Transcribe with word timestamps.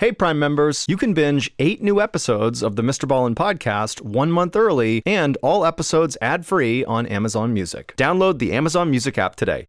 Hey, 0.00 0.12
Prime 0.12 0.38
members, 0.38 0.84
you 0.86 0.96
can 0.96 1.12
binge 1.12 1.50
eight 1.58 1.82
new 1.82 2.00
episodes 2.00 2.62
of 2.62 2.76
the 2.76 2.82
Mr. 2.82 3.08
Ballen 3.08 3.34
podcast 3.34 4.00
one 4.00 4.30
month 4.30 4.54
early 4.54 5.02
and 5.04 5.36
all 5.42 5.66
episodes 5.66 6.16
ad 6.22 6.46
free 6.46 6.84
on 6.84 7.04
Amazon 7.06 7.52
Music. 7.52 7.94
Download 7.96 8.38
the 8.38 8.52
Amazon 8.52 8.90
Music 8.90 9.18
app 9.18 9.34
today. 9.34 9.66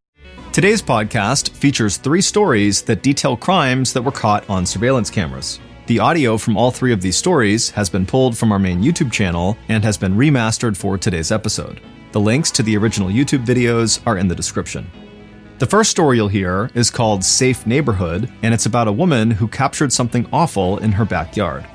Today's 0.54 0.84
podcast 0.84 1.50
features 1.54 1.98
three 1.98 2.22
stories 2.22 2.84
that 2.84 3.02
detail 3.02 3.36
crimes 3.36 3.92
that 3.94 4.04
were 4.04 4.12
caught 4.12 4.48
on 4.48 4.68
surveillance 4.68 5.10
cameras. 5.10 5.60
The 5.88 5.98
audio 5.98 6.38
from 6.38 6.58
all 6.58 6.70
three 6.70 6.94
of 6.94 7.02
these 7.02 7.18
stories 7.18 7.72
has 7.72 7.90
been 7.90 8.06
pulled 8.06 8.38
from 8.38 8.52
our 8.52 8.60
main 8.60 8.84
YouTube 8.84 9.12
channel 9.12 9.58
and 9.68 9.84
has 9.84 9.98
been 9.98 10.14
remastered 10.14 10.78
for 10.78 10.96
today's 10.96 11.32
episode. 11.32 11.82
The 12.12 12.20
links 12.20 12.52
to 12.52 12.62
the 12.62 12.78
original 12.78 13.10
YouTube 13.10 13.48
videos 13.48 14.00
are 14.06 14.20
in 14.20 14.28
the 14.28 14.36
description. 14.36 14.92
The 15.60 15.66
first 15.66 15.92
story 15.92 16.16
you'll 16.16 16.30
hear 16.30 16.72
is 16.74 16.90
called 16.90 17.22
Safe 17.22 17.68
Neighborhood, 17.68 18.32
and 18.44 18.54
it's 18.54 18.66
about 18.66 18.88
a 18.88 18.94
woman 18.94 19.30
who 19.30 19.46
captured 19.50 19.92
something 19.92 20.26
awful 20.32 20.78
in 20.78 20.94
her 20.94 21.04
backyard. 21.04 21.66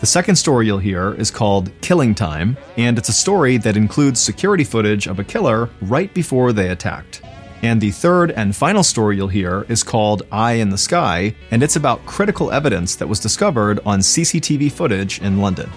The 0.00 0.06
second 0.06 0.36
story 0.36 0.64
you'll 0.64 0.78
hear 0.78 1.12
is 1.12 1.30
called 1.30 1.70
Killing 1.82 2.14
Time, 2.14 2.56
and 2.78 2.96
it's 2.96 3.10
a 3.10 3.12
story 3.12 3.58
that 3.58 3.76
includes 3.76 4.18
security 4.18 4.64
footage 4.64 5.06
of 5.06 5.18
a 5.18 5.24
killer 5.24 5.68
right 5.82 6.12
before 6.14 6.54
they 6.54 6.70
attacked. 6.70 7.20
And 7.60 7.82
the 7.82 7.90
third 7.90 8.30
and 8.30 8.56
final 8.56 8.82
story 8.82 9.16
you'll 9.16 9.28
hear 9.28 9.66
is 9.68 9.82
called 9.82 10.22
Eye 10.32 10.54
in 10.54 10.70
the 10.70 10.78
Sky, 10.78 11.34
and 11.50 11.62
it's 11.62 11.76
about 11.76 12.06
critical 12.06 12.50
evidence 12.50 12.94
that 12.94 13.08
was 13.08 13.20
discovered 13.20 13.78
on 13.84 13.98
CCTV 13.98 14.72
footage 14.72 15.20
in 15.20 15.42
London. 15.42 15.70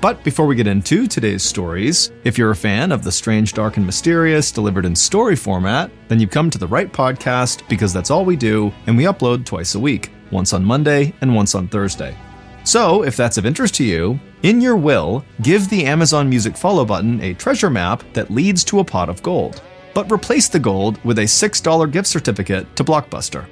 But 0.00 0.22
before 0.22 0.46
we 0.46 0.54
get 0.54 0.68
into 0.68 1.08
today's 1.08 1.42
stories, 1.42 2.12
if 2.22 2.38
you're 2.38 2.52
a 2.52 2.56
fan 2.56 2.92
of 2.92 3.02
the 3.02 3.10
strange, 3.10 3.52
dark, 3.52 3.78
and 3.78 3.84
mysterious 3.84 4.52
delivered 4.52 4.86
in 4.86 4.94
story 4.94 5.34
format, 5.34 5.90
then 6.06 6.20
you've 6.20 6.30
come 6.30 6.50
to 6.50 6.58
the 6.58 6.68
right 6.68 6.92
podcast 6.92 7.68
because 7.68 7.92
that's 7.92 8.10
all 8.10 8.24
we 8.24 8.36
do, 8.36 8.72
and 8.86 8.96
we 8.96 9.04
upload 9.04 9.44
twice 9.44 9.74
a 9.74 9.80
week, 9.80 10.12
once 10.30 10.52
on 10.52 10.64
Monday 10.64 11.12
and 11.20 11.34
once 11.34 11.56
on 11.56 11.66
Thursday. 11.66 12.16
So, 12.62 13.02
if 13.02 13.16
that's 13.16 13.38
of 13.38 13.46
interest 13.46 13.74
to 13.76 13.84
you, 13.84 14.20
in 14.44 14.60
your 14.60 14.76
will, 14.76 15.24
give 15.42 15.68
the 15.68 15.84
Amazon 15.86 16.28
Music 16.28 16.56
follow 16.56 16.84
button 16.84 17.20
a 17.20 17.34
treasure 17.34 17.70
map 17.70 18.04
that 18.12 18.30
leads 18.30 18.62
to 18.64 18.78
a 18.78 18.84
pot 18.84 19.08
of 19.08 19.22
gold. 19.24 19.62
But 19.94 20.12
replace 20.12 20.48
the 20.48 20.60
gold 20.60 21.02
with 21.04 21.18
a 21.18 21.22
$6 21.22 21.90
gift 21.90 22.06
certificate 22.06 22.76
to 22.76 22.84
Blockbuster. 22.84 23.46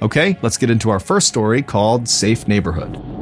Okay, 0.00 0.38
let's 0.40 0.56
get 0.56 0.70
into 0.70 0.88
our 0.88 1.00
first 1.00 1.28
story 1.28 1.60
called 1.60 2.08
Safe 2.08 2.48
Neighborhood. 2.48 3.21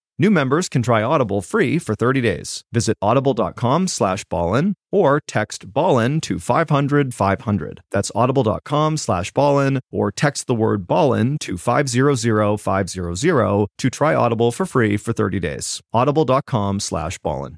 New 0.21 0.29
members 0.29 0.69
can 0.69 0.83
try 0.83 1.01
Audible 1.01 1.41
free 1.41 1.79
for 1.79 1.95
30 1.95 2.21
days. 2.21 2.63
Visit 2.71 2.95
audible.com 3.01 3.87
slash 3.87 4.23
ballin 4.25 4.75
or 4.91 5.19
text 5.27 5.73
ballin 5.73 6.21
to 6.21 6.37
500 6.37 7.11
500. 7.11 7.81
That's 7.89 8.11
audible.com 8.13 8.97
slash 8.97 9.31
ballin 9.31 9.79
or 9.91 10.11
text 10.11 10.45
the 10.45 10.53
word 10.53 10.85
ballin 10.85 11.39
to 11.39 11.57
500 11.57 12.59
500 12.59 13.67
to 13.79 13.89
try 13.89 14.13
Audible 14.13 14.51
for 14.51 14.67
free 14.67 14.95
for 14.95 15.11
30 15.11 15.39
days. 15.39 15.81
audible.com 15.91 16.79
slash 16.79 17.17
ballin. 17.17 17.57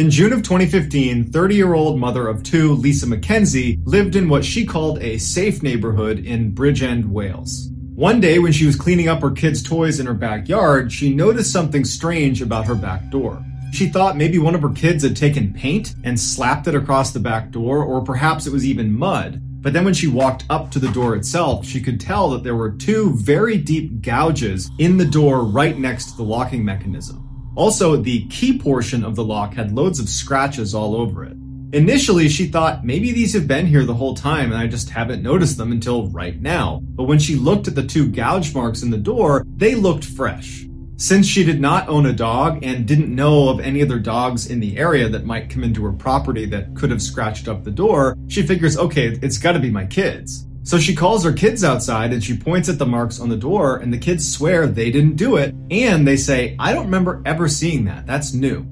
In 0.00 0.08
June 0.08 0.32
of 0.32 0.42
2015, 0.42 1.30
30 1.30 1.54
year 1.54 1.74
old 1.74 2.00
mother 2.00 2.26
of 2.26 2.42
two, 2.42 2.72
Lisa 2.72 3.04
McKenzie, 3.04 3.82
lived 3.84 4.16
in 4.16 4.30
what 4.30 4.46
she 4.46 4.64
called 4.64 4.98
a 5.02 5.18
safe 5.18 5.62
neighborhood 5.62 6.24
in 6.24 6.54
Bridgend, 6.54 7.04
Wales. 7.04 7.68
One 7.96 8.18
day, 8.18 8.38
when 8.38 8.52
she 8.52 8.64
was 8.64 8.76
cleaning 8.76 9.08
up 9.08 9.20
her 9.20 9.30
kids' 9.30 9.62
toys 9.62 10.00
in 10.00 10.06
her 10.06 10.14
backyard, 10.14 10.90
she 10.90 11.12
noticed 11.12 11.52
something 11.52 11.84
strange 11.84 12.40
about 12.40 12.64
her 12.64 12.74
back 12.74 13.10
door. 13.10 13.44
She 13.74 13.90
thought 13.90 14.16
maybe 14.16 14.38
one 14.38 14.54
of 14.54 14.62
her 14.62 14.70
kids 14.70 15.04
had 15.04 15.16
taken 15.16 15.52
paint 15.52 15.94
and 16.02 16.18
slapped 16.18 16.66
it 16.66 16.74
across 16.74 17.12
the 17.12 17.20
back 17.20 17.50
door, 17.50 17.84
or 17.84 18.02
perhaps 18.02 18.46
it 18.46 18.54
was 18.54 18.64
even 18.64 18.98
mud. 18.98 19.42
But 19.60 19.74
then 19.74 19.84
when 19.84 19.92
she 19.92 20.06
walked 20.06 20.46
up 20.48 20.70
to 20.70 20.78
the 20.78 20.92
door 20.92 21.14
itself, 21.14 21.66
she 21.66 21.78
could 21.78 22.00
tell 22.00 22.30
that 22.30 22.42
there 22.42 22.56
were 22.56 22.70
two 22.70 23.14
very 23.16 23.58
deep 23.58 24.00
gouges 24.00 24.70
in 24.78 24.96
the 24.96 25.04
door 25.04 25.44
right 25.44 25.78
next 25.78 26.12
to 26.12 26.16
the 26.16 26.22
locking 26.22 26.64
mechanism. 26.64 27.29
Also, 27.56 27.96
the 27.96 28.26
key 28.26 28.58
portion 28.58 29.04
of 29.04 29.16
the 29.16 29.24
lock 29.24 29.54
had 29.54 29.72
loads 29.72 29.98
of 29.98 30.08
scratches 30.08 30.74
all 30.74 30.94
over 30.94 31.24
it. 31.24 31.36
Initially, 31.72 32.28
she 32.28 32.46
thought 32.46 32.84
maybe 32.84 33.12
these 33.12 33.32
have 33.32 33.46
been 33.46 33.66
here 33.66 33.84
the 33.84 33.94
whole 33.94 34.14
time 34.14 34.50
and 34.50 34.60
I 34.60 34.66
just 34.66 34.90
haven't 34.90 35.22
noticed 35.22 35.56
them 35.56 35.70
until 35.70 36.08
right 36.08 36.40
now. 36.40 36.80
But 36.82 37.04
when 37.04 37.20
she 37.20 37.36
looked 37.36 37.68
at 37.68 37.76
the 37.76 37.86
two 37.86 38.08
gouge 38.08 38.54
marks 38.54 38.82
in 38.82 38.90
the 38.90 38.98
door, 38.98 39.44
they 39.56 39.76
looked 39.76 40.04
fresh. 40.04 40.66
Since 40.96 41.26
she 41.26 41.44
did 41.44 41.60
not 41.60 41.88
own 41.88 42.06
a 42.06 42.12
dog 42.12 42.64
and 42.64 42.86
didn't 42.86 43.14
know 43.14 43.48
of 43.48 43.60
any 43.60 43.82
other 43.82 43.98
dogs 43.98 44.48
in 44.48 44.60
the 44.60 44.76
area 44.76 45.08
that 45.08 45.24
might 45.24 45.48
come 45.48 45.64
into 45.64 45.84
her 45.84 45.92
property 45.92 46.44
that 46.46 46.74
could 46.74 46.90
have 46.90 47.00
scratched 47.00 47.48
up 47.48 47.64
the 47.64 47.70
door, 47.70 48.18
she 48.28 48.42
figures, 48.42 48.76
okay, 48.76 49.18
it's 49.22 49.38
gotta 49.38 49.60
be 49.60 49.70
my 49.70 49.86
kids. 49.86 50.46
So 50.62 50.78
she 50.78 50.94
calls 50.94 51.24
her 51.24 51.32
kids 51.32 51.64
outside 51.64 52.12
and 52.12 52.22
she 52.22 52.36
points 52.36 52.68
at 52.68 52.78
the 52.78 52.86
marks 52.86 53.18
on 53.18 53.28
the 53.28 53.36
door, 53.36 53.78
and 53.78 53.92
the 53.92 53.98
kids 53.98 54.30
swear 54.30 54.66
they 54.66 54.90
didn't 54.90 55.16
do 55.16 55.36
it. 55.36 55.54
And 55.70 56.06
they 56.06 56.16
say, 56.16 56.56
I 56.58 56.72
don't 56.72 56.84
remember 56.84 57.22
ever 57.24 57.48
seeing 57.48 57.84
that. 57.86 58.06
That's 58.06 58.34
new. 58.34 58.66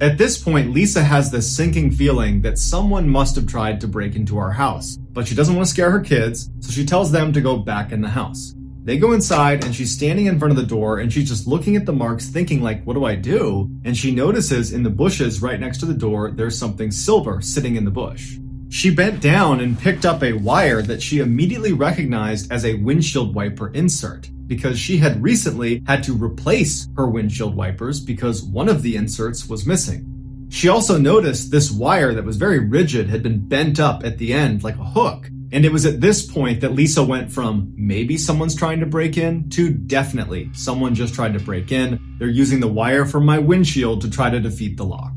At 0.00 0.18
this 0.18 0.42
point, 0.42 0.72
Lisa 0.72 1.02
has 1.02 1.30
this 1.30 1.54
sinking 1.56 1.92
feeling 1.92 2.42
that 2.42 2.58
someone 2.58 3.08
must 3.08 3.36
have 3.36 3.46
tried 3.46 3.80
to 3.80 3.88
break 3.88 4.16
into 4.16 4.36
our 4.38 4.50
house, 4.50 4.96
but 4.96 5.28
she 5.28 5.34
doesn't 5.34 5.54
want 5.54 5.66
to 5.66 5.72
scare 5.72 5.92
her 5.92 6.00
kids, 6.00 6.50
so 6.60 6.72
she 6.72 6.84
tells 6.84 7.12
them 7.12 7.32
to 7.32 7.40
go 7.40 7.56
back 7.56 7.92
in 7.92 8.00
the 8.00 8.08
house. 8.08 8.54
They 8.84 8.98
go 8.98 9.12
inside 9.12 9.64
and 9.64 9.72
she's 9.72 9.94
standing 9.94 10.26
in 10.26 10.40
front 10.40 10.50
of 10.50 10.56
the 10.56 10.66
door 10.66 10.98
and 10.98 11.12
she's 11.12 11.28
just 11.28 11.46
looking 11.46 11.76
at 11.76 11.86
the 11.86 11.92
marks 11.92 12.26
thinking 12.26 12.62
like, 12.62 12.82
what 12.82 12.94
do 12.94 13.04
I 13.04 13.14
do? 13.14 13.70
And 13.84 13.96
she 13.96 14.10
notices 14.10 14.72
in 14.72 14.82
the 14.82 14.90
bushes 14.90 15.40
right 15.40 15.60
next 15.60 15.78
to 15.78 15.86
the 15.86 15.94
door, 15.94 16.32
there's 16.32 16.58
something 16.58 16.90
silver 16.90 17.40
sitting 17.40 17.76
in 17.76 17.84
the 17.84 17.92
bush. 17.92 18.38
She 18.72 18.88
bent 18.88 19.20
down 19.20 19.60
and 19.60 19.78
picked 19.78 20.06
up 20.06 20.22
a 20.22 20.32
wire 20.32 20.80
that 20.80 21.02
she 21.02 21.18
immediately 21.18 21.74
recognized 21.74 22.50
as 22.50 22.64
a 22.64 22.76
windshield 22.76 23.34
wiper 23.34 23.68
insert 23.74 24.30
because 24.46 24.78
she 24.78 24.96
had 24.96 25.22
recently 25.22 25.82
had 25.86 26.02
to 26.04 26.14
replace 26.14 26.88
her 26.96 27.06
windshield 27.06 27.54
wipers 27.54 28.00
because 28.00 28.42
one 28.42 28.70
of 28.70 28.80
the 28.80 28.96
inserts 28.96 29.46
was 29.46 29.66
missing. 29.66 30.46
She 30.48 30.70
also 30.70 30.96
noticed 30.96 31.50
this 31.50 31.70
wire 31.70 32.14
that 32.14 32.24
was 32.24 32.38
very 32.38 32.60
rigid 32.60 33.10
had 33.10 33.22
been 33.22 33.46
bent 33.46 33.78
up 33.78 34.04
at 34.04 34.16
the 34.16 34.32
end 34.32 34.64
like 34.64 34.76
a 34.76 34.84
hook. 34.84 35.28
And 35.52 35.66
it 35.66 35.70
was 35.70 35.84
at 35.84 36.00
this 36.00 36.24
point 36.24 36.62
that 36.62 36.72
Lisa 36.72 37.02
went 37.02 37.30
from 37.30 37.74
maybe 37.76 38.16
someone's 38.16 38.56
trying 38.56 38.80
to 38.80 38.86
break 38.86 39.18
in 39.18 39.50
to 39.50 39.68
definitely 39.68 40.48
someone 40.54 40.94
just 40.94 41.12
tried 41.12 41.34
to 41.34 41.44
break 41.44 41.72
in. 41.72 42.00
They're 42.18 42.26
using 42.26 42.60
the 42.60 42.68
wire 42.68 43.04
from 43.04 43.26
my 43.26 43.38
windshield 43.38 44.00
to 44.00 44.08
try 44.08 44.30
to 44.30 44.40
defeat 44.40 44.78
the 44.78 44.86
lock. 44.86 45.11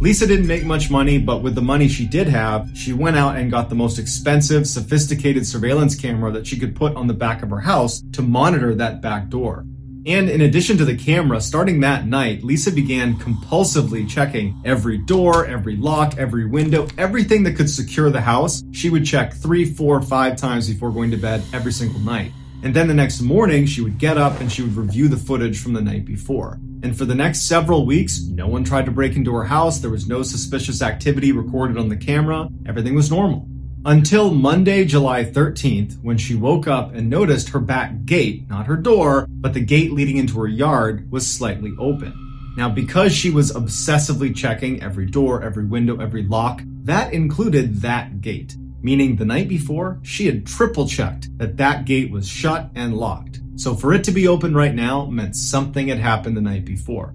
Lisa 0.00 0.28
didn't 0.28 0.46
make 0.46 0.64
much 0.64 0.90
money, 0.90 1.18
but 1.18 1.42
with 1.42 1.56
the 1.56 1.60
money 1.60 1.88
she 1.88 2.06
did 2.06 2.28
have, 2.28 2.70
she 2.72 2.92
went 2.92 3.16
out 3.16 3.36
and 3.36 3.50
got 3.50 3.68
the 3.68 3.74
most 3.74 3.98
expensive, 3.98 4.64
sophisticated 4.64 5.44
surveillance 5.44 5.96
camera 5.96 6.30
that 6.30 6.46
she 6.46 6.56
could 6.56 6.76
put 6.76 6.94
on 6.94 7.08
the 7.08 7.14
back 7.14 7.42
of 7.42 7.50
her 7.50 7.58
house 7.58 8.04
to 8.12 8.22
monitor 8.22 8.76
that 8.76 9.02
back 9.02 9.28
door. 9.28 9.64
And 10.06 10.30
in 10.30 10.42
addition 10.42 10.78
to 10.78 10.84
the 10.84 10.96
camera, 10.96 11.40
starting 11.40 11.80
that 11.80 12.06
night, 12.06 12.44
Lisa 12.44 12.70
began 12.70 13.16
compulsively 13.16 14.08
checking 14.08 14.62
every 14.64 14.98
door, 14.98 15.46
every 15.46 15.74
lock, 15.74 16.16
every 16.16 16.46
window, 16.46 16.86
everything 16.96 17.42
that 17.42 17.56
could 17.56 17.68
secure 17.68 18.08
the 18.08 18.20
house. 18.20 18.62
She 18.70 18.90
would 18.90 19.04
check 19.04 19.34
three, 19.34 19.64
four, 19.64 20.00
five 20.00 20.36
times 20.36 20.68
before 20.68 20.92
going 20.92 21.10
to 21.10 21.16
bed 21.16 21.42
every 21.52 21.72
single 21.72 22.00
night. 22.00 22.30
And 22.62 22.74
then 22.74 22.88
the 22.88 22.94
next 22.94 23.20
morning, 23.20 23.66
she 23.66 23.80
would 23.80 23.98
get 23.98 24.18
up 24.18 24.40
and 24.40 24.50
she 24.50 24.62
would 24.62 24.76
review 24.76 25.06
the 25.08 25.16
footage 25.16 25.60
from 25.60 25.74
the 25.74 25.80
night 25.80 26.04
before. 26.04 26.58
And 26.82 26.96
for 26.96 27.04
the 27.04 27.14
next 27.14 27.42
several 27.42 27.86
weeks, 27.86 28.20
no 28.22 28.48
one 28.48 28.64
tried 28.64 28.86
to 28.86 28.90
break 28.90 29.14
into 29.14 29.32
her 29.34 29.44
house. 29.44 29.78
There 29.78 29.90
was 29.90 30.08
no 30.08 30.22
suspicious 30.22 30.82
activity 30.82 31.30
recorded 31.30 31.78
on 31.78 31.88
the 31.88 31.96
camera. 31.96 32.48
Everything 32.66 32.94
was 32.94 33.10
normal. 33.10 33.46
Until 33.84 34.34
Monday, 34.34 34.84
July 34.84 35.24
13th, 35.24 36.02
when 36.02 36.18
she 36.18 36.34
woke 36.34 36.66
up 36.66 36.94
and 36.94 37.08
noticed 37.08 37.50
her 37.50 37.60
back 37.60 38.04
gate, 38.04 38.48
not 38.48 38.66
her 38.66 38.76
door, 38.76 39.26
but 39.28 39.54
the 39.54 39.60
gate 39.60 39.92
leading 39.92 40.16
into 40.16 40.38
her 40.40 40.48
yard, 40.48 41.10
was 41.12 41.26
slightly 41.26 41.72
open. 41.78 42.12
Now, 42.56 42.68
because 42.68 43.14
she 43.14 43.30
was 43.30 43.52
obsessively 43.52 44.34
checking 44.34 44.82
every 44.82 45.06
door, 45.06 45.44
every 45.44 45.64
window, 45.64 46.00
every 46.00 46.24
lock, 46.24 46.60
that 46.82 47.12
included 47.12 47.82
that 47.82 48.20
gate. 48.20 48.56
Meaning 48.80 49.16
the 49.16 49.24
night 49.24 49.48
before, 49.48 49.98
she 50.02 50.26
had 50.26 50.46
triple 50.46 50.86
checked 50.86 51.36
that 51.38 51.56
that 51.56 51.84
gate 51.84 52.10
was 52.10 52.28
shut 52.28 52.70
and 52.74 52.96
locked. 52.96 53.40
So 53.56 53.74
for 53.74 53.92
it 53.92 54.04
to 54.04 54.12
be 54.12 54.28
open 54.28 54.54
right 54.54 54.74
now 54.74 55.06
meant 55.06 55.34
something 55.34 55.88
had 55.88 55.98
happened 55.98 56.36
the 56.36 56.40
night 56.40 56.64
before. 56.64 57.12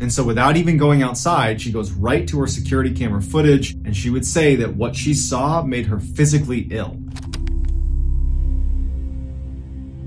And 0.00 0.12
so 0.12 0.24
without 0.24 0.56
even 0.56 0.76
going 0.76 1.02
outside, 1.02 1.60
she 1.60 1.72
goes 1.72 1.92
right 1.92 2.26
to 2.28 2.40
her 2.40 2.46
security 2.46 2.94
camera 2.94 3.22
footage 3.22 3.72
and 3.84 3.96
she 3.96 4.10
would 4.10 4.26
say 4.26 4.56
that 4.56 4.74
what 4.74 4.94
she 4.94 5.14
saw 5.14 5.62
made 5.62 5.86
her 5.86 5.98
physically 5.98 6.68
ill. 6.70 6.96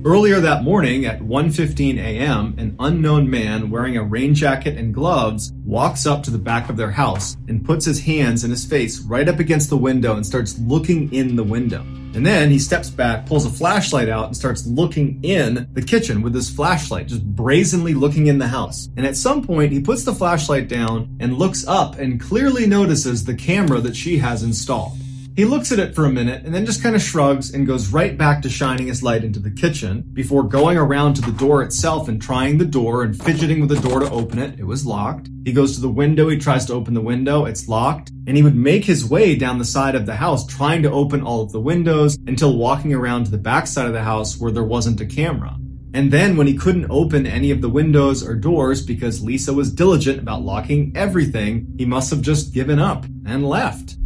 Earlier 0.05 0.39
that 0.39 0.63
morning 0.63 1.05
at 1.05 1.19
1:15 1.23 1.97
a.m., 1.97 2.53
an 2.59 2.75
unknown 2.79 3.27
man 3.27 3.71
wearing 3.71 3.97
a 3.97 4.03
rain 4.03 4.35
jacket 4.35 4.77
and 4.77 4.93
gloves 4.93 5.51
walks 5.65 6.05
up 6.05 6.21
to 6.21 6.29
the 6.29 6.37
back 6.37 6.69
of 6.69 6.77
their 6.77 6.91
house 6.91 7.35
and 7.47 7.65
puts 7.65 7.85
his 7.85 8.01
hands 8.01 8.43
and 8.43 8.51
his 8.51 8.65
face 8.65 8.99
right 8.99 9.27
up 9.27 9.39
against 9.39 9.71
the 9.71 9.77
window 9.77 10.15
and 10.15 10.23
starts 10.23 10.59
looking 10.59 11.11
in 11.11 11.35
the 11.35 11.43
window. 11.43 11.81
And 12.13 12.23
then 12.23 12.51
he 12.51 12.59
steps 12.59 12.91
back, 12.91 13.25
pulls 13.25 13.47
a 13.47 13.49
flashlight 13.49 14.07
out, 14.07 14.27
and 14.27 14.37
starts 14.37 14.67
looking 14.67 15.19
in 15.23 15.67
the 15.73 15.81
kitchen 15.81 16.21
with 16.21 16.35
his 16.35 16.51
flashlight, 16.51 17.07
just 17.07 17.25
brazenly 17.25 17.95
looking 17.95 18.27
in 18.27 18.37
the 18.37 18.47
house. 18.47 18.89
And 18.97 19.07
at 19.07 19.17
some 19.17 19.43
point, 19.43 19.71
he 19.71 19.79
puts 19.79 20.03
the 20.03 20.13
flashlight 20.13 20.67
down 20.67 21.17
and 21.19 21.39
looks 21.39 21.65
up 21.65 21.97
and 21.97 22.21
clearly 22.21 22.67
notices 22.67 23.25
the 23.25 23.33
camera 23.33 23.81
that 23.81 23.95
she 23.95 24.19
has 24.19 24.43
installed. 24.43 24.99
He 25.35 25.43
looks 25.43 25.73
at 25.73 25.79
it 25.79 25.93
for 25.93 26.05
a 26.05 26.11
minute 26.11 26.45
and 26.45 26.55
then 26.55 26.65
just 26.65 26.81
kind 26.81 26.95
of 26.95 27.01
shrugs 27.01 27.53
and 27.53 27.67
goes 27.67 27.89
right 27.89 28.17
back 28.17 28.41
to 28.41 28.49
shining 28.49 28.87
his 28.87 29.03
light 29.03 29.25
into 29.25 29.41
the 29.41 29.51
kitchen 29.51 30.05
before 30.13 30.43
going 30.43 30.77
around 30.77 31.15
to 31.15 31.21
the 31.21 31.33
door 31.33 31.61
itself 31.61 32.07
and 32.07 32.21
trying 32.21 32.57
the 32.57 32.63
door 32.63 33.03
and 33.03 33.21
fidgeting 33.21 33.59
with 33.59 33.67
the 33.67 33.85
door 33.85 33.99
to 33.99 34.09
open 34.11 34.39
it. 34.39 34.57
It 34.57 34.63
was 34.63 34.85
locked. 34.85 35.27
He 35.43 35.51
goes 35.51 35.75
to 35.75 35.81
the 35.81 35.89
window, 35.89 36.29
he 36.29 36.37
tries 36.37 36.65
to 36.67 36.73
open 36.73 36.93
the 36.93 37.01
window, 37.01 37.43
it's 37.43 37.67
locked, 37.67 38.11
and 38.27 38.37
he 38.37 38.43
would 38.43 38.55
make 38.55 38.85
his 38.85 39.03
way 39.03 39.35
down 39.35 39.59
the 39.59 39.65
side 39.65 39.93
of 39.93 40.05
the 40.05 40.15
house 40.15 40.47
trying 40.47 40.83
to 40.83 40.91
open 40.91 41.21
all 41.21 41.41
of 41.41 41.51
the 41.51 41.59
windows 41.59 42.17
until 42.27 42.55
walking 42.55 42.93
around 42.93 43.25
to 43.25 43.31
the 43.31 43.37
back 43.37 43.67
side 43.67 43.87
of 43.87 43.93
the 43.93 44.03
house 44.03 44.39
where 44.39 44.53
there 44.53 44.63
wasn't 44.63 45.01
a 45.01 45.05
camera. 45.05 45.57
And 45.93 46.13
then 46.13 46.37
when 46.37 46.47
he 46.47 46.55
couldn't 46.55 46.89
open 46.89 47.27
any 47.27 47.51
of 47.51 47.59
the 47.59 47.69
windows 47.69 48.25
or 48.25 48.35
doors 48.35 48.85
because 48.85 49.21
Lisa 49.21 49.53
was 49.53 49.69
diligent 49.69 50.19
about 50.19 50.43
locking 50.43 50.93
everything, 50.95 51.75
he 51.77 51.83
must 51.83 52.09
have 52.11 52.21
just 52.21 52.53
given 52.53 52.79
up 52.79 53.03
and 53.25 53.45
left. 53.45 53.97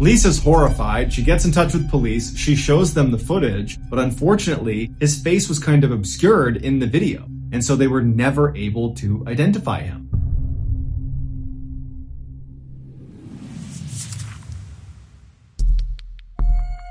Lisa's 0.00 0.42
horrified. 0.42 1.12
She 1.12 1.22
gets 1.22 1.44
in 1.44 1.52
touch 1.52 1.74
with 1.74 1.90
police. 1.90 2.34
She 2.34 2.56
shows 2.56 2.94
them 2.94 3.10
the 3.10 3.18
footage, 3.18 3.78
but 3.90 3.98
unfortunately, 3.98 4.90
his 4.98 5.22
face 5.22 5.46
was 5.46 5.58
kind 5.58 5.84
of 5.84 5.92
obscured 5.92 6.56
in 6.56 6.78
the 6.78 6.86
video, 6.86 7.26
and 7.52 7.62
so 7.62 7.76
they 7.76 7.86
were 7.86 8.00
never 8.00 8.56
able 8.56 8.94
to 8.94 9.22
identify 9.26 9.82
him. 9.82 10.08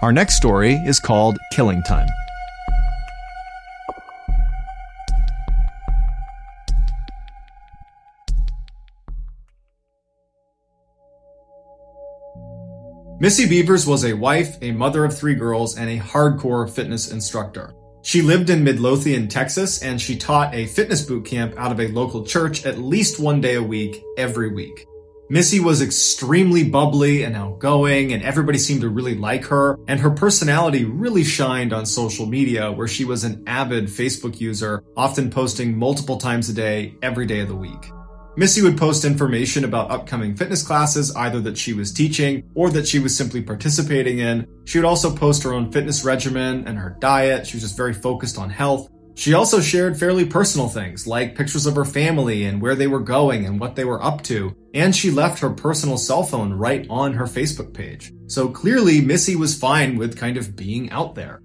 Our 0.03 0.13
next 0.13 0.38
story 0.38 0.75
is 0.75 1.00
called 1.00 1.39
Killing 1.51 1.81
Time. 1.83 2.07
Missy 13.21 13.50
Bevers 13.50 13.86
was 13.86 14.06
a 14.06 14.13
wife, 14.13 14.56
a 14.62 14.71
mother 14.71 15.04
of 15.04 15.18
three 15.18 15.36
girls, 15.36 15.77
and 15.77 15.89
a 15.89 16.00
hardcore 16.00 16.69
fitness 16.69 17.12
instructor. 17.12 17.74
She 18.01 18.21
lived 18.21 18.50
in 18.50 18.63
Midlothian, 18.63 19.27
Texas, 19.27 19.83
and 19.83 20.00
she 20.00 20.16
taught 20.16 20.56
a 20.56 20.68
fitness 20.68 21.01
boot 21.01 21.25
camp 21.25 21.54
out 21.57 21.74
of 21.74 21.81
a 21.81 21.89
local 21.89 22.25
church 22.25 22.66
at 22.66 22.77
least 22.77 23.19
one 23.19 23.42
day 23.42 23.56
a 23.56 23.62
week, 23.62 24.01
every 24.18 24.54
week. 24.54 24.88
Missy 25.30 25.60
was 25.60 25.81
extremely 25.81 26.63
bubbly 26.63 27.24
and 27.24 27.36
outgoing, 27.36 28.13
and 28.13 28.24
everybody 28.24 28.57
seemed 28.57 28.81
to 28.81 28.89
really 28.89 29.16
like 29.16 29.44
her, 29.48 29.77
and 29.89 30.00
her 30.00 30.12
personality 30.12 30.86
really 30.86 31.25
shined 31.25 31.74
on 31.74 31.86
social 31.86 32.25
media, 32.25 32.71
where 32.71 32.88
she 32.88 33.04
was 33.04 33.25
an 33.25 33.44
avid 33.45 33.88
Facebook 33.88 34.39
user, 34.39 34.81
often 34.95 35.30
posting 35.30 35.77
multiple 35.77 36.18
times 36.18 36.48
a 36.48 36.54
day, 36.54 36.95
every 37.01 37.25
day 37.25 37.42
of 37.42 37.50
the 37.50 37.56
week. 37.56 37.92
Missy 38.39 38.62
would 38.62 38.77
post 38.77 39.03
information 39.03 39.65
about 39.65 39.91
upcoming 39.91 40.33
fitness 40.33 40.63
classes, 40.63 41.13
either 41.13 41.41
that 41.41 41.57
she 41.57 41.74
was 41.74 41.91
teaching 41.91 42.50
or 42.56 42.69
that 42.69 42.88
she 42.88 42.97
was 42.97 43.13
simply 43.13 43.41
participating 43.41 44.19
in. 44.19 44.47
She 44.63 44.77
would 44.77 44.86
also 44.86 45.13
post 45.13 45.44
her 45.44 45.51
own 45.51 45.74
fitness 45.74 46.06
regimen 46.06 46.65
and 46.65 46.77
her 46.77 46.95
diet. 47.01 47.45
She 47.45 47.57
was 47.57 47.63
just 47.63 47.75
very 47.75 47.94
focused 47.94 48.38
on 48.38 48.50
health. 48.50 48.89
She 49.15 49.33
also 49.33 49.59
shared 49.59 50.00
fairly 50.00 50.24
personal 50.24 50.69
things, 50.69 51.06
like 51.06 51.36
pictures 51.36 51.65
of 51.65 51.75
her 51.75 51.83
family 51.83 52.45
and 52.45 52.62
where 52.62 52.75
they 52.75 52.88
were 52.88 53.01
going 53.01 53.45
and 53.45 53.59
what 53.59 53.75
they 53.75 53.83
were 53.83 54.01
up 54.01 54.21
to. 54.24 54.56
And 54.74 54.95
she 54.95 55.12
left 55.12 55.39
her 55.39 55.50
personal 55.50 55.97
cell 55.97 56.24
phone 56.24 56.53
right 56.53 56.88
on 56.89 57.12
her 57.12 57.25
Facebook 57.25 57.74
page. 57.74 58.13
So 58.27 58.47
clearly, 58.47 59.01
Missy 59.01 59.35
was 59.35 59.59
fine 59.59 59.97
with 59.97 60.18
kind 60.18 60.38
of 60.38 60.56
being 60.56 60.89
out 60.92 61.13
there. 61.13 61.42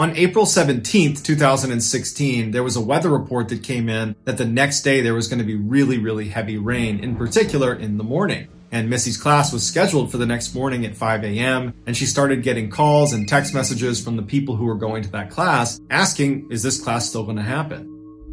On 0.00 0.16
April 0.16 0.46
17th, 0.46 1.22
2016, 1.22 2.52
there 2.52 2.62
was 2.62 2.74
a 2.74 2.80
weather 2.80 3.10
report 3.10 3.50
that 3.50 3.62
came 3.62 3.90
in 3.90 4.16
that 4.24 4.38
the 4.38 4.46
next 4.46 4.80
day 4.80 5.02
there 5.02 5.12
was 5.12 5.28
going 5.28 5.40
to 5.40 5.44
be 5.44 5.56
really, 5.56 5.98
really 5.98 6.26
heavy 6.26 6.56
rain, 6.56 7.04
in 7.04 7.16
particular 7.16 7.74
in 7.74 7.98
the 7.98 8.02
morning. 8.02 8.48
And 8.72 8.88
Missy's 8.88 9.18
class 9.18 9.52
was 9.52 9.62
scheduled 9.62 10.10
for 10.10 10.16
the 10.16 10.24
next 10.24 10.54
morning 10.54 10.86
at 10.86 10.96
5 10.96 11.24
a.m. 11.24 11.74
And 11.84 11.94
she 11.94 12.06
started 12.06 12.42
getting 12.42 12.70
calls 12.70 13.12
and 13.12 13.28
text 13.28 13.52
messages 13.52 14.02
from 14.02 14.16
the 14.16 14.22
people 14.22 14.56
who 14.56 14.64
were 14.64 14.74
going 14.74 15.02
to 15.02 15.10
that 15.10 15.28
class 15.28 15.78
asking, 15.90 16.50
is 16.50 16.62
this 16.62 16.82
class 16.82 17.06
still 17.06 17.24
going 17.24 17.36
to 17.36 17.42
happen? 17.42 17.86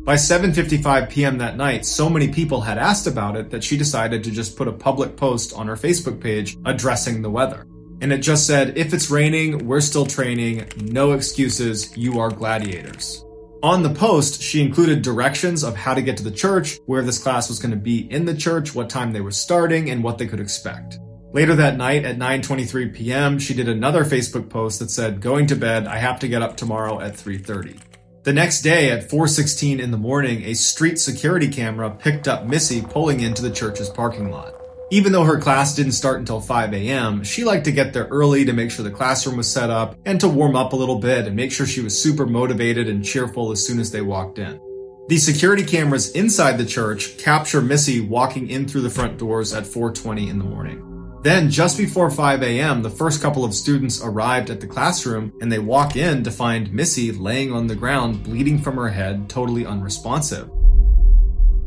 By 0.05 0.15
7:55 0.15 1.09
p.m. 1.09 1.37
that 1.39 1.57
night, 1.57 1.85
so 1.85 2.09
many 2.09 2.29
people 2.29 2.61
had 2.61 2.77
asked 2.77 3.07
about 3.07 3.35
it 3.35 3.49
that 3.49 3.61
she 3.61 3.75
decided 3.75 4.23
to 4.23 4.31
just 4.31 4.55
put 4.55 4.69
a 4.69 4.71
public 4.71 5.17
post 5.17 5.53
on 5.53 5.67
her 5.67 5.75
Facebook 5.75 6.21
page 6.21 6.57
addressing 6.63 7.21
the 7.21 7.29
weather 7.29 7.67
and 8.01 8.13
it 8.13 8.19
just 8.19 8.45
said, 8.45 8.77
if 8.77 8.93
it's 8.93 9.09
raining, 9.09 9.65
we're 9.67 9.81
still 9.81 10.05
training, 10.05 10.67
no 10.81 11.13
excuses, 11.13 11.95
you 11.97 12.19
are 12.19 12.29
gladiators. 12.29 13.23
On 13.63 13.81
the 13.81 13.89
post, 13.89 14.41
she 14.41 14.61
included 14.61 15.01
directions 15.01 15.63
of 15.63 15.75
how 15.75 15.95
to 15.95 16.01
get 16.01 16.15
to 16.17 16.23
the 16.23 16.31
church, 16.31 16.77
where 16.85 17.01
this 17.01 17.17
class 17.17 17.49
was 17.49 17.59
going 17.59 17.71
to 17.71 17.77
be 17.77 18.11
in 18.11 18.25
the 18.25 18.35
church, 18.35 18.75
what 18.75 18.89
time 18.89 19.13
they 19.13 19.21
were 19.21 19.31
starting, 19.31 19.89
and 19.89 20.03
what 20.03 20.19
they 20.19 20.27
could 20.27 20.39
expect. 20.39 20.99
Later 21.33 21.55
that 21.55 21.75
night 21.75 22.05
at 22.05 22.17
9:23 22.17 22.93
p.m., 22.93 23.39
she 23.39 23.53
did 23.53 23.67
another 23.67 24.05
Facebook 24.05 24.49
post 24.49 24.79
that 24.79 24.91
said, 24.91 25.21
"Going 25.21 25.47
to 25.47 25.55
bed, 25.55 25.87
I 25.87 25.97
have 25.97 26.19
to 26.19 26.27
get 26.27 26.41
up 26.41 26.55
tomorrow 26.55 26.99
at 26.99 27.15
3:30." 27.15 27.79
The 28.23 28.33
next 28.33 28.61
day 28.61 28.91
at 28.91 29.09
4:16 29.09 29.79
in 29.79 29.91
the 29.91 29.97
morning, 29.97 30.43
a 30.43 30.53
street 30.53 30.99
security 30.99 31.47
camera 31.47 31.89
picked 31.89 32.27
up 32.27 32.45
Missy 32.45 32.81
pulling 32.81 33.21
into 33.21 33.41
the 33.41 33.51
church's 33.51 33.89
parking 33.89 34.29
lot. 34.31 34.56
Even 34.89 35.11
though 35.11 35.25
her 35.25 35.39
class 35.39 35.75
didn't 35.75 35.91
start 35.91 36.19
until 36.19 36.39
5 36.39 36.73
a.m., 36.73 37.21
she 37.21 37.43
liked 37.43 37.65
to 37.65 37.73
get 37.73 37.91
there 37.91 38.05
early 38.05 38.45
to 38.45 38.53
make 38.53 38.71
sure 38.71 38.85
the 38.85 38.91
classroom 38.91 39.35
was 39.35 39.51
set 39.51 39.69
up 39.69 39.97
and 40.05 40.17
to 40.21 40.29
warm 40.29 40.55
up 40.55 40.71
a 40.71 40.77
little 40.77 40.99
bit 40.99 41.27
and 41.27 41.35
make 41.35 41.51
sure 41.51 41.65
she 41.65 41.81
was 41.81 42.01
super 42.01 42.25
motivated 42.25 42.87
and 42.87 43.03
cheerful 43.03 43.51
as 43.51 43.65
soon 43.65 43.81
as 43.81 43.91
they 43.91 43.99
walked 43.99 44.39
in. 44.39 44.61
The 45.09 45.17
security 45.17 45.65
cameras 45.65 46.11
inside 46.11 46.57
the 46.57 46.65
church 46.65 47.17
capture 47.17 47.61
Missy 47.61 47.99
walking 47.99 48.49
in 48.49 48.65
through 48.65 48.81
the 48.81 48.89
front 48.89 49.17
doors 49.17 49.53
at 49.53 49.65
4:20 49.65 50.29
in 50.29 50.39
the 50.39 50.45
morning. 50.45 50.81
Then, 51.21 51.49
just 51.49 51.77
before 51.77 52.09
5 52.09 52.41
a.m., 52.43 52.81
the 52.81 52.89
first 52.89 53.21
couple 53.21 53.43
of 53.43 53.53
students 53.53 54.01
arrived 54.01 54.49
at 54.49 54.61
the 54.61 54.67
classroom 54.67 55.33
and 55.41 55.51
they 55.51 55.59
walk 55.59 55.97
in 55.97 56.23
to 56.23 56.31
find 56.31 56.71
Missy 56.71 57.11
laying 57.11 57.51
on 57.51 57.67
the 57.67 57.75
ground, 57.75 58.23
bleeding 58.23 58.59
from 58.61 58.77
her 58.77 58.89
head, 58.89 59.27
totally 59.27 59.65
unresponsive. 59.65 60.49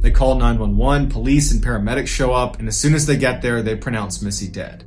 They 0.01 0.11
call 0.11 0.37
911, 0.37 1.11
police 1.11 1.53
and 1.53 1.63
paramedics 1.63 2.09
show 2.09 2.33
up, 2.33 2.59
and 2.59 2.69
as 2.69 2.79
soon 2.79 2.95
as 2.95 3.07
they 3.07 3.17
get 3.17 3.43
there, 3.43 3.63
they 3.63 3.77
pronounce 3.77 4.23
Missy 4.23 4.49
dead. 4.49 4.85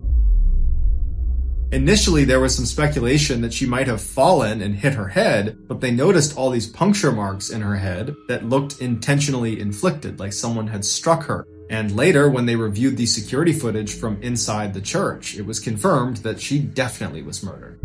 Initially, 1.71 2.23
there 2.23 2.39
was 2.39 2.55
some 2.55 2.65
speculation 2.65 3.41
that 3.41 3.53
she 3.53 3.65
might 3.65 3.87
have 3.87 4.01
fallen 4.01 4.61
and 4.61 4.75
hit 4.75 4.93
her 4.93 5.07
head, 5.07 5.57
but 5.67 5.81
they 5.81 5.89
noticed 5.91 6.37
all 6.37 6.51
these 6.51 6.67
puncture 6.67 7.11
marks 7.11 7.49
in 7.49 7.61
her 7.61 7.75
head 7.75 8.15
that 8.27 8.45
looked 8.45 8.79
intentionally 8.79 9.59
inflicted, 9.59 10.19
like 10.19 10.33
someone 10.33 10.67
had 10.67 10.85
struck 10.85 11.23
her. 11.23 11.47
And 11.69 11.95
later, 11.95 12.29
when 12.29 12.45
they 12.45 12.55
reviewed 12.55 12.97
the 12.97 13.07
security 13.07 13.53
footage 13.53 13.95
from 13.95 14.21
inside 14.21 14.73
the 14.73 14.81
church, 14.81 15.35
it 15.35 15.45
was 15.47 15.59
confirmed 15.59 16.17
that 16.17 16.39
she 16.39 16.59
definitely 16.59 17.23
was 17.23 17.41
murdered. 17.43 17.79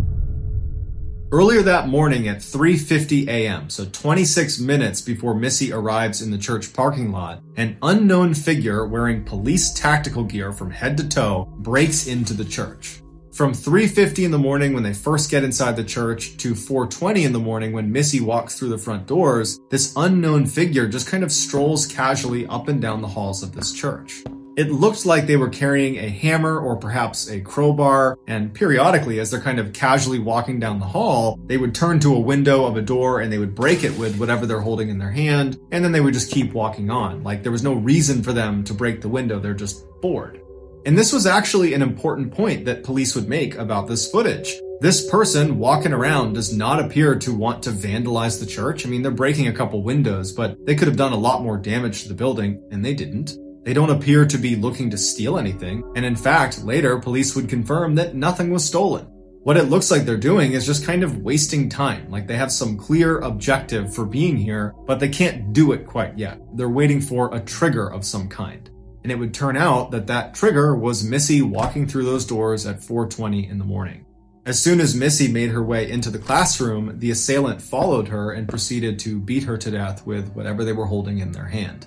Earlier 1.30 1.60
that 1.60 1.88
morning 1.88 2.26
at 2.26 2.38
3:50 2.38 3.28
a.m., 3.28 3.68
so 3.68 3.84
26 3.84 4.60
minutes 4.60 5.02
before 5.02 5.34
Missy 5.34 5.70
arrives 5.74 6.22
in 6.22 6.30
the 6.30 6.38
church 6.38 6.72
parking 6.72 7.12
lot, 7.12 7.42
an 7.56 7.76
unknown 7.82 8.32
figure 8.32 8.86
wearing 8.86 9.24
police 9.24 9.70
tactical 9.74 10.24
gear 10.24 10.52
from 10.52 10.70
head 10.70 10.96
to 10.96 11.06
toe 11.06 11.46
breaks 11.58 12.06
into 12.06 12.32
the 12.32 12.46
church. 12.46 13.02
From 13.30 13.52
3:50 13.52 14.24
in 14.24 14.30
the 14.30 14.38
morning 14.38 14.72
when 14.72 14.82
they 14.82 14.94
first 14.94 15.30
get 15.30 15.44
inside 15.44 15.76
the 15.76 15.84
church 15.84 16.38
to 16.38 16.54
4:20 16.54 17.24
in 17.24 17.34
the 17.34 17.38
morning 17.38 17.74
when 17.74 17.92
Missy 17.92 18.20
walks 18.20 18.54
through 18.54 18.70
the 18.70 18.78
front 18.78 19.06
doors, 19.06 19.60
this 19.68 19.92
unknown 19.96 20.46
figure 20.46 20.88
just 20.88 21.08
kind 21.08 21.22
of 21.22 21.30
strolls 21.30 21.86
casually 21.86 22.46
up 22.46 22.68
and 22.68 22.80
down 22.80 23.02
the 23.02 23.06
halls 23.06 23.42
of 23.42 23.52
this 23.52 23.72
church. 23.72 24.24
It 24.58 24.72
looked 24.72 25.06
like 25.06 25.28
they 25.28 25.36
were 25.36 25.50
carrying 25.50 25.98
a 25.98 26.08
hammer 26.08 26.58
or 26.58 26.74
perhaps 26.74 27.30
a 27.30 27.40
crowbar, 27.40 28.18
and 28.26 28.52
periodically, 28.52 29.20
as 29.20 29.30
they're 29.30 29.40
kind 29.40 29.60
of 29.60 29.72
casually 29.72 30.18
walking 30.18 30.58
down 30.58 30.80
the 30.80 30.84
hall, 30.84 31.38
they 31.46 31.56
would 31.56 31.76
turn 31.76 32.00
to 32.00 32.16
a 32.16 32.18
window 32.18 32.64
of 32.64 32.76
a 32.76 32.82
door 32.82 33.20
and 33.20 33.32
they 33.32 33.38
would 33.38 33.54
break 33.54 33.84
it 33.84 33.96
with 33.96 34.18
whatever 34.18 34.46
they're 34.46 34.58
holding 34.58 34.88
in 34.88 34.98
their 34.98 35.12
hand, 35.12 35.60
and 35.70 35.84
then 35.84 35.92
they 35.92 36.00
would 36.00 36.12
just 36.12 36.32
keep 36.32 36.54
walking 36.54 36.90
on. 36.90 37.22
Like 37.22 37.44
there 37.44 37.52
was 37.52 37.62
no 37.62 37.74
reason 37.74 38.20
for 38.20 38.32
them 38.32 38.64
to 38.64 38.74
break 38.74 39.00
the 39.00 39.08
window, 39.08 39.38
they're 39.38 39.54
just 39.54 39.84
bored. 40.00 40.40
And 40.84 40.98
this 40.98 41.12
was 41.12 41.24
actually 41.24 41.72
an 41.74 41.82
important 41.82 42.34
point 42.34 42.64
that 42.64 42.82
police 42.82 43.14
would 43.14 43.28
make 43.28 43.54
about 43.54 43.86
this 43.86 44.10
footage. 44.10 44.60
This 44.80 45.08
person 45.08 45.60
walking 45.60 45.92
around 45.92 46.32
does 46.32 46.52
not 46.52 46.84
appear 46.84 47.16
to 47.16 47.32
want 47.32 47.62
to 47.62 47.70
vandalize 47.70 48.40
the 48.40 48.46
church. 48.46 48.84
I 48.84 48.88
mean, 48.88 49.02
they're 49.02 49.12
breaking 49.12 49.46
a 49.46 49.52
couple 49.52 49.84
windows, 49.84 50.32
but 50.32 50.56
they 50.66 50.74
could 50.74 50.88
have 50.88 50.96
done 50.96 51.12
a 51.12 51.16
lot 51.16 51.44
more 51.44 51.58
damage 51.58 52.02
to 52.02 52.08
the 52.08 52.14
building, 52.14 52.60
and 52.72 52.84
they 52.84 52.94
didn't. 52.94 53.36
They 53.68 53.74
don't 53.74 53.90
appear 53.90 54.24
to 54.24 54.38
be 54.38 54.56
looking 54.56 54.88
to 54.88 54.96
steal 54.96 55.36
anything, 55.36 55.84
and 55.94 56.02
in 56.02 56.16
fact, 56.16 56.64
later 56.64 56.98
police 56.98 57.36
would 57.36 57.50
confirm 57.50 57.96
that 57.96 58.14
nothing 58.14 58.50
was 58.50 58.64
stolen. 58.64 59.04
What 59.42 59.58
it 59.58 59.64
looks 59.64 59.90
like 59.90 60.06
they're 60.06 60.16
doing 60.16 60.52
is 60.52 60.64
just 60.64 60.86
kind 60.86 61.02
of 61.02 61.18
wasting 61.18 61.68
time, 61.68 62.10
like 62.10 62.26
they 62.26 62.38
have 62.38 62.50
some 62.50 62.78
clear 62.78 63.18
objective 63.18 63.94
for 63.94 64.06
being 64.06 64.38
here, 64.38 64.74
but 64.86 65.00
they 65.00 65.10
can't 65.10 65.52
do 65.52 65.72
it 65.72 65.86
quite 65.86 66.16
yet. 66.16 66.40
They're 66.54 66.70
waiting 66.70 67.02
for 67.02 67.34
a 67.34 67.40
trigger 67.40 67.92
of 67.92 68.06
some 68.06 68.26
kind. 68.26 68.70
And 69.02 69.12
it 69.12 69.18
would 69.18 69.34
turn 69.34 69.58
out 69.58 69.90
that 69.90 70.06
that 70.06 70.32
trigger 70.32 70.74
was 70.74 71.04
Missy 71.04 71.42
walking 71.42 71.86
through 71.86 72.06
those 72.06 72.24
doors 72.24 72.64
at 72.64 72.82
4:20 72.82 73.50
in 73.50 73.58
the 73.58 73.66
morning. 73.66 74.06
As 74.46 74.58
soon 74.58 74.80
as 74.80 74.94
Missy 74.94 75.30
made 75.30 75.50
her 75.50 75.62
way 75.62 75.90
into 75.90 76.08
the 76.08 76.18
classroom, 76.18 76.98
the 77.00 77.10
assailant 77.10 77.60
followed 77.60 78.08
her 78.08 78.32
and 78.32 78.48
proceeded 78.48 78.98
to 79.00 79.20
beat 79.20 79.42
her 79.42 79.58
to 79.58 79.70
death 79.70 80.06
with 80.06 80.30
whatever 80.30 80.64
they 80.64 80.72
were 80.72 80.86
holding 80.86 81.18
in 81.18 81.32
their 81.32 81.44
hand. 81.48 81.86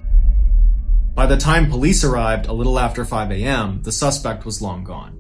By 1.13 1.25
the 1.25 1.36
time 1.36 1.70
police 1.70 2.06
arrived 2.06 2.48
a 2.48 2.53
little 2.53 2.80
after 2.80 3.03
5 3.03 3.32
a.m., 3.32 3.82
the 3.84 3.91
suspect 3.91 4.46
was 4.46 4.62
long 4.62 4.86
gone. 4.86 5.20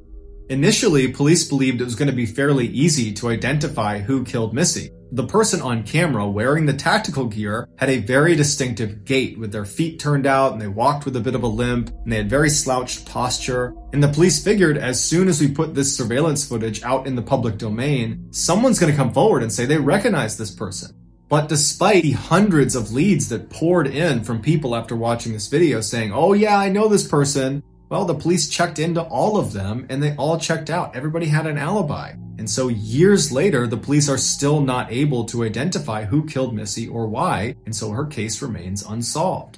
Initially, 0.49 1.11
police 1.11 1.47
believed 1.47 1.81
it 1.81 1.85
was 1.85 1.95
going 1.95 2.09
to 2.09 2.15
be 2.15 2.25
fairly 2.25 2.67
easy 2.67 3.11
to 3.13 3.29
identify 3.29 3.99
who 3.99 4.23
killed 4.23 4.53
Missy. 4.53 4.89
The 5.11 5.27
person 5.27 5.61
on 5.61 5.83
camera 5.83 6.25
wearing 6.25 6.65
the 6.65 6.73
tactical 6.73 7.25
gear 7.25 7.67
had 7.77 7.89
a 7.89 7.99
very 7.99 8.35
distinctive 8.35 9.03
gait 9.03 9.37
with 9.37 9.51
their 9.51 9.65
feet 9.65 9.99
turned 9.99 10.25
out 10.25 10.53
and 10.53 10.61
they 10.61 10.69
walked 10.69 11.03
with 11.03 11.17
a 11.17 11.21
bit 11.21 11.35
of 11.35 11.43
a 11.43 11.47
limp 11.47 11.89
and 11.89 12.11
they 12.11 12.17
had 12.17 12.29
very 12.29 12.49
slouched 12.49 13.05
posture. 13.05 13.73
And 13.91 14.01
the 14.01 14.07
police 14.07 14.41
figured 14.41 14.77
as 14.77 15.03
soon 15.03 15.27
as 15.27 15.41
we 15.41 15.51
put 15.51 15.75
this 15.75 15.95
surveillance 15.95 16.47
footage 16.47 16.81
out 16.83 17.05
in 17.05 17.15
the 17.15 17.21
public 17.21 17.57
domain, 17.57 18.31
someone's 18.31 18.79
going 18.79 18.91
to 18.91 18.97
come 18.97 19.13
forward 19.13 19.43
and 19.43 19.51
say 19.51 19.65
they 19.65 19.77
recognize 19.77 20.37
this 20.37 20.51
person. 20.51 21.00
But 21.31 21.47
despite 21.47 22.03
the 22.03 22.11
hundreds 22.11 22.75
of 22.75 22.91
leads 22.91 23.29
that 23.29 23.49
poured 23.49 23.87
in 23.87 24.21
from 24.21 24.41
people 24.41 24.75
after 24.75 24.97
watching 24.97 25.31
this 25.31 25.47
video 25.47 25.79
saying, 25.79 26.11
oh 26.11 26.33
yeah, 26.33 26.57
I 26.57 26.67
know 26.67 26.89
this 26.89 27.07
person, 27.07 27.63
well, 27.87 28.03
the 28.03 28.13
police 28.13 28.49
checked 28.49 28.79
into 28.79 29.01
all 29.03 29.37
of 29.37 29.53
them 29.53 29.87
and 29.89 30.03
they 30.03 30.13
all 30.17 30.37
checked 30.37 30.69
out. 30.69 30.93
Everybody 30.93 31.27
had 31.27 31.47
an 31.47 31.57
alibi. 31.57 32.15
And 32.37 32.49
so 32.49 32.67
years 32.67 33.31
later, 33.31 33.65
the 33.65 33.77
police 33.77 34.09
are 34.09 34.17
still 34.17 34.59
not 34.59 34.91
able 34.91 35.23
to 35.27 35.45
identify 35.45 36.03
who 36.03 36.25
killed 36.25 36.53
Missy 36.53 36.89
or 36.89 37.07
why, 37.07 37.55
and 37.65 37.73
so 37.73 37.91
her 37.91 38.05
case 38.05 38.41
remains 38.41 38.83
unsolved. 38.85 39.57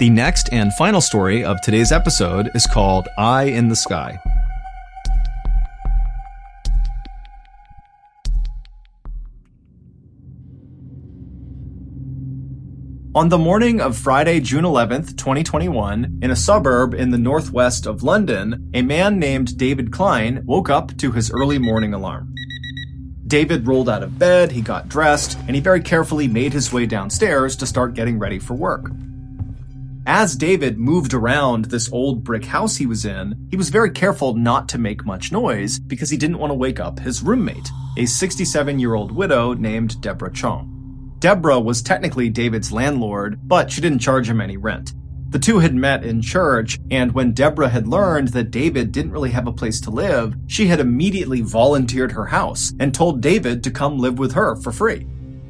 The 0.00 0.08
next 0.08 0.48
and 0.50 0.72
final 0.72 1.02
story 1.02 1.44
of 1.44 1.60
today's 1.60 1.92
episode 1.92 2.50
is 2.54 2.66
called 2.66 3.06
Eye 3.18 3.42
in 3.42 3.68
the 3.68 3.76
Sky. 3.76 4.18
On 13.14 13.28
the 13.28 13.36
morning 13.36 13.82
of 13.82 13.94
Friday, 13.94 14.40
June 14.40 14.64
11th, 14.64 15.18
2021, 15.18 16.20
in 16.22 16.30
a 16.30 16.36
suburb 16.36 16.94
in 16.94 17.10
the 17.10 17.18
northwest 17.18 17.84
of 17.84 18.02
London, 18.02 18.70
a 18.72 18.80
man 18.80 19.18
named 19.18 19.58
David 19.58 19.92
Klein 19.92 20.42
woke 20.46 20.70
up 20.70 20.96
to 20.96 21.12
his 21.12 21.30
early 21.30 21.58
morning 21.58 21.92
alarm. 21.92 22.34
David 23.26 23.66
rolled 23.66 23.90
out 23.90 24.02
of 24.02 24.18
bed, 24.18 24.50
he 24.50 24.62
got 24.62 24.88
dressed, 24.88 25.36
and 25.40 25.54
he 25.54 25.60
very 25.60 25.82
carefully 25.82 26.26
made 26.26 26.54
his 26.54 26.72
way 26.72 26.86
downstairs 26.86 27.54
to 27.56 27.66
start 27.66 27.92
getting 27.92 28.18
ready 28.18 28.38
for 28.38 28.54
work. 28.54 28.90
As 30.12 30.34
David 30.34 30.76
moved 30.76 31.14
around 31.14 31.66
this 31.66 31.88
old 31.92 32.24
brick 32.24 32.44
house 32.44 32.76
he 32.76 32.84
was 32.84 33.04
in, 33.04 33.46
he 33.48 33.56
was 33.56 33.68
very 33.68 33.92
careful 33.92 34.34
not 34.34 34.68
to 34.70 34.76
make 34.76 35.06
much 35.06 35.30
noise 35.30 35.78
because 35.78 36.10
he 36.10 36.16
didn't 36.16 36.38
want 36.38 36.50
to 36.50 36.56
wake 36.56 36.80
up 36.80 36.98
his 36.98 37.22
roommate, 37.22 37.70
a 37.96 38.06
67 38.06 38.80
year 38.80 38.94
old 38.94 39.12
widow 39.12 39.54
named 39.54 40.00
Deborah 40.00 40.32
Chong. 40.32 41.14
Deborah 41.20 41.60
was 41.60 41.80
technically 41.80 42.28
David's 42.28 42.72
landlord, 42.72 43.38
but 43.44 43.70
she 43.70 43.80
didn't 43.80 44.00
charge 44.00 44.28
him 44.28 44.40
any 44.40 44.56
rent. 44.56 44.94
The 45.28 45.38
two 45.38 45.60
had 45.60 45.76
met 45.76 46.04
in 46.04 46.22
church, 46.22 46.76
and 46.90 47.12
when 47.12 47.30
Deborah 47.30 47.68
had 47.68 47.86
learned 47.86 48.28
that 48.30 48.50
David 48.50 48.90
didn't 48.90 49.12
really 49.12 49.30
have 49.30 49.46
a 49.46 49.52
place 49.52 49.80
to 49.82 49.90
live, 49.90 50.34
she 50.48 50.66
had 50.66 50.80
immediately 50.80 51.40
volunteered 51.40 52.10
her 52.10 52.26
house 52.26 52.72
and 52.80 52.92
told 52.92 53.20
David 53.20 53.62
to 53.62 53.70
come 53.70 53.96
live 53.96 54.18
with 54.18 54.32
her 54.32 54.56
for 54.56 54.72
free. 54.72 55.06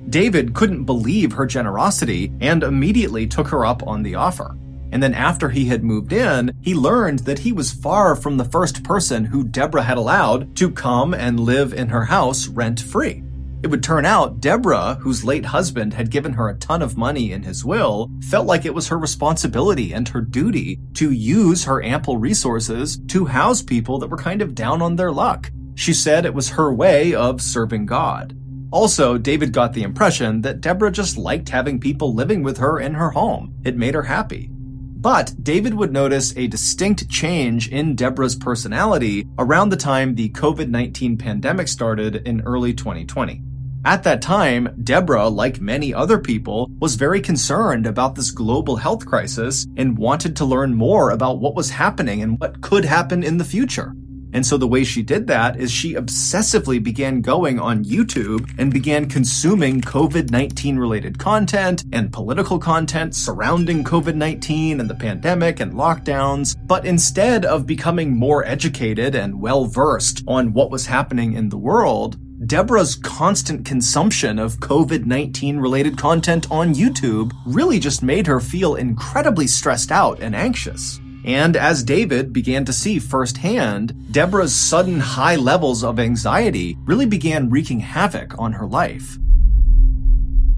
David 0.08 0.54
couldn't 0.54 0.84
believe 0.84 1.32
her 1.32 1.46
generosity 1.46 2.32
and 2.40 2.62
immediately 2.62 3.26
took 3.26 3.48
her 3.48 3.64
up 3.64 3.86
on 3.86 4.02
the 4.02 4.14
offer. 4.14 4.56
And 4.92 5.02
then 5.02 5.14
after 5.14 5.48
he 5.48 5.66
had 5.66 5.84
moved 5.84 6.12
in, 6.12 6.52
he 6.60 6.74
learned 6.74 7.20
that 7.20 7.38
he 7.38 7.52
was 7.52 7.70
far 7.70 8.16
from 8.16 8.36
the 8.36 8.44
first 8.44 8.82
person 8.82 9.24
who 9.24 9.44
Deborah 9.44 9.82
had 9.82 9.98
allowed 9.98 10.56
to 10.56 10.70
come 10.70 11.14
and 11.14 11.38
live 11.38 11.72
in 11.72 11.88
her 11.88 12.04
house 12.04 12.48
rent 12.48 12.80
free. 12.80 13.22
It 13.62 13.68
would 13.68 13.82
turn 13.82 14.06
out 14.06 14.40
Deborah, 14.40 14.96
whose 15.00 15.22
late 15.22 15.44
husband 15.44 15.92
had 15.92 16.10
given 16.10 16.32
her 16.32 16.48
a 16.48 16.56
ton 16.56 16.80
of 16.80 16.96
money 16.96 17.32
in 17.32 17.42
his 17.42 17.62
will, 17.62 18.10
felt 18.22 18.46
like 18.46 18.64
it 18.64 18.74
was 18.74 18.88
her 18.88 18.98
responsibility 18.98 19.92
and 19.92 20.08
her 20.08 20.22
duty 20.22 20.80
to 20.94 21.10
use 21.10 21.64
her 21.64 21.82
ample 21.82 22.16
resources 22.16 22.98
to 23.08 23.26
house 23.26 23.60
people 23.60 23.98
that 23.98 24.08
were 24.08 24.16
kind 24.16 24.40
of 24.40 24.54
down 24.54 24.80
on 24.80 24.96
their 24.96 25.12
luck. 25.12 25.50
She 25.74 25.92
said 25.92 26.24
it 26.24 26.34
was 26.34 26.48
her 26.50 26.72
way 26.72 27.14
of 27.14 27.42
serving 27.42 27.84
God. 27.84 28.34
Also, 28.72 29.18
David 29.18 29.52
got 29.52 29.72
the 29.72 29.82
impression 29.82 30.42
that 30.42 30.60
Deborah 30.60 30.92
just 30.92 31.18
liked 31.18 31.48
having 31.48 31.80
people 31.80 32.14
living 32.14 32.42
with 32.42 32.58
her 32.58 32.78
in 32.78 32.94
her 32.94 33.10
home. 33.10 33.54
It 33.64 33.76
made 33.76 33.94
her 33.94 34.02
happy. 34.02 34.48
But 34.52 35.34
David 35.42 35.74
would 35.74 35.92
notice 35.92 36.36
a 36.36 36.46
distinct 36.46 37.08
change 37.08 37.68
in 37.68 37.96
Deborah's 37.96 38.36
personality 38.36 39.26
around 39.38 39.70
the 39.70 39.76
time 39.76 40.14
the 40.14 40.28
COVID 40.28 40.68
19 40.68 41.16
pandemic 41.16 41.68
started 41.68 42.16
in 42.28 42.42
early 42.42 42.74
2020. 42.74 43.42
At 43.86 44.02
that 44.02 44.20
time, 44.20 44.76
Deborah, 44.84 45.28
like 45.28 45.58
many 45.58 45.94
other 45.94 46.18
people, 46.18 46.70
was 46.80 46.96
very 46.96 47.22
concerned 47.22 47.86
about 47.86 48.14
this 48.14 48.30
global 48.30 48.76
health 48.76 49.06
crisis 49.06 49.66
and 49.78 49.96
wanted 49.96 50.36
to 50.36 50.44
learn 50.44 50.74
more 50.74 51.10
about 51.10 51.40
what 51.40 51.54
was 51.54 51.70
happening 51.70 52.22
and 52.22 52.38
what 52.38 52.60
could 52.60 52.84
happen 52.84 53.22
in 53.22 53.38
the 53.38 53.44
future. 53.44 53.94
And 54.32 54.44
so 54.44 54.56
the 54.56 54.66
way 54.66 54.84
she 54.84 55.02
did 55.02 55.26
that 55.26 55.58
is 55.58 55.70
she 55.70 55.94
obsessively 55.94 56.82
began 56.82 57.20
going 57.20 57.58
on 57.58 57.84
YouTube 57.84 58.48
and 58.58 58.72
began 58.72 59.08
consuming 59.08 59.80
COVID 59.80 60.30
19 60.30 60.78
related 60.78 61.18
content 61.18 61.84
and 61.92 62.12
political 62.12 62.58
content 62.58 63.14
surrounding 63.14 63.84
COVID 63.84 64.14
19 64.14 64.80
and 64.80 64.88
the 64.88 64.94
pandemic 64.94 65.60
and 65.60 65.72
lockdowns. 65.72 66.56
But 66.66 66.84
instead 66.84 67.44
of 67.44 67.66
becoming 67.66 68.16
more 68.16 68.44
educated 68.44 69.14
and 69.14 69.40
well 69.40 69.66
versed 69.66 70.22
on 70.26 70.52
what 70.52 70.70
was 70.70 70.86
happening 70.86 71.34
in 71.34 71.48
the 71.48 71.58
world, 71.58 72.16
Deborah's 72.46 72.94
constant 72.96 73.66
consumption 73.66 74.38
of 74.38 74.56
COVID 74.60 75.04
19 75.04 75.58
related 75.58 75.98
content 75.98 76.46
on 76.50 76.74
YouTube 76.74 77.32
really 77.44 77.78
just 77.78 78.02
made 78.02 78.26
her 78.26 78.40
feel 78.40 78.76
incredibly 78.76 79.46
stressed 79.46 79.92
out 79.92 80.20
and 80.20 80.34
anxious. 80.34 81.00
And 81.24 81.56
as 81.56 81.84
David 81.84 82.32
began 82.32 82.64
to 82.64 82.72
see 82.72 82.98
firsthand, 82.98 84.12
Deborah's 84.12 84.54
sudden 84.54 85.00
high 85.00 85.36
levels 85.36 85.84
of 85.84 85.98
anxiety 85.98 86.76
really 86.84 87.06
began 87.06 87.50
wreaking 87.50 87.80
havoc 87.80 88.38
on 88.38 88.52
her 88.52 88.66
life. 88.66 89.18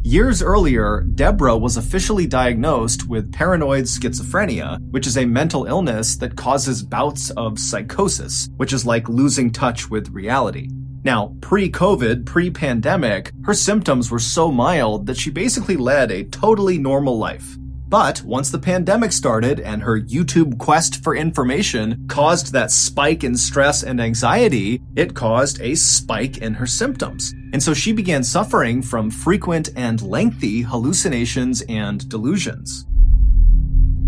Years 0.04 0.42
earlier, 0.42 1.02
Deborah 1.14 1.56
was 1.56 1.76
officially 1.76 2.26
diagnosed 2.26 3.08
with 3.08 3.32
paranoid 3.32 3.84
schizophrenia, 3.84 4.80
which 4.90 5.06
is 5.06 5.16
a 5.16 5.24
mental 5.24 5.64
illness 5.66 6.16
that 6.16 6.36
causes 6.36 6.82
bouts 6.82 7.30
of 7.30 7.58
psychosis, 7.58 8.48
which 8.56 8.72
is 8.72 8.84
like 8.84 9.08
losing 9.08 9.52
touch 9.52 9.90
with 9.90 10.10
reality. 10.10 10.68
Now, 11.04 11.36
pre 11.40 11.70
COVID, 11.70 12.26
pre 12.26 12.50
pandemic, 12.50 13.32
her 13.44 13.54
symptoms 13.54 14.10
were 14.10 14.18
so 14.18 14.50
mild 14.50 15.06
that 15.06 15.16
she 15.16 15.30
basically 15.30 15.76
led 15.76 16.10
a 16.10 16.24
totally 16.24 16.78
normal 16.78 17.16
life. 17.16 17.56
But 17.92 18.22
once 18.22 18.48
the 18.48 18.58
pandemic 18.58 19.12
started 19.12 19.60
and 19.60 19.82
her 19.82 20.00
YouTube 20.00 20.56
quest 20.56 21.04
for 21.04 21.14
information 21.14 22.06
caused 22.08 22.50
that 22.54 22.70
spike 22.70 23.22
in 23.22 23.36
stress 23.36 23.82
and 23.82 24.00
anxiety, 24.00 24.80
it 24.96 25.12
caused 25.12 25.60
a 25.60 25.74
spike 25.74 26.38
in 26.38 26.54
her 26.54 26.66
symptoms. 26.66 27.34
And 27.52 27.62
so 27.62 27.74
she 27.74 27.92
began 27.92 28.24
suffering 28.24 28.80
from 28.80 29.10
frequent 29.10 29.68
and 29.76 30.00
lengthy 30.00 30.62
hallucinations 30.62 31.60
and 31.68 32.08
delusions. 32.08 32.86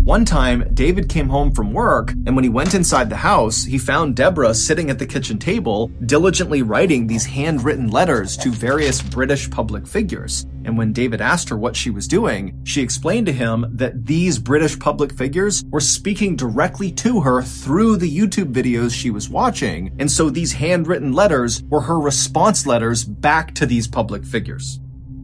One 0.03 0.25
time, 0.25 0.67
David 0.73 1.07
came 1.07 1.29
home 1.29 1.51
from 1.51 1.71
work, 1.71 2.11
and 2.25 2.35
when 2.35 2.43
he 2.43 2.49
went 2.49 2.73
inside 2.73 3.11
the 3.11 3.15
house, 3.17 3.63
he 3.65 3.77
found 3.77 4.15
Deborah 4.15 4.55
sitting 4.55 4.89
at 4.89 4.97
the 4.97 5.05
kitchen 5.05 5.37
table, 5.37 5.91
diligently 6.07 6.63
writing 6.63 7.05
these 7.05 7.25
handwritten 7.27 7.91
letters 7.91 8.35
to 8.37 8.49
various 8.49 8.99
British 8.99 9.47
public 9.51 9.85
figures. 9.85 10.47
And 10.65 10.77
when 10.77 10.93
David 10.93 11.21
asked 11.21 11.49
her 11.49 11.57
what 11.57 11.75
she 11.75 11.91
was 11.91 12.07
doing, 12.07 12.59
she 12.63 12.81
explained 12.81 13.27
to 13.27 13.33
him 13.33 13.65
that 13.69 14.05
these 14.07 14.39
British 14.39 14.77
public 14.79 15.13
figures 15.13 15.63
were 15.69 15.79
speaking 15.79 16.35
directly 16.35 16.91
to 16.93 17.21
her 17.21 17.43
through 17.43 17.97
the 17.97 18.17
YouTube 18.17 18.51
videos 18.51 18.91
she 18.91 19.11
was 19.11 19.29
watching, 19.29 19.95
and 19.99 20.11
so 20.11 20.29
these 20.29 20.53
handwritten 20.53 21.13
letters 21.13 21.61
were 21.63 21.81
her 21.81 21.99
response 21.99 22.65
letters 22.65 23.05
back 23.05 23.53
to 23.55 23.65
these 23.65 23.87
public 23.87 24.25
figures. 24.25 24.79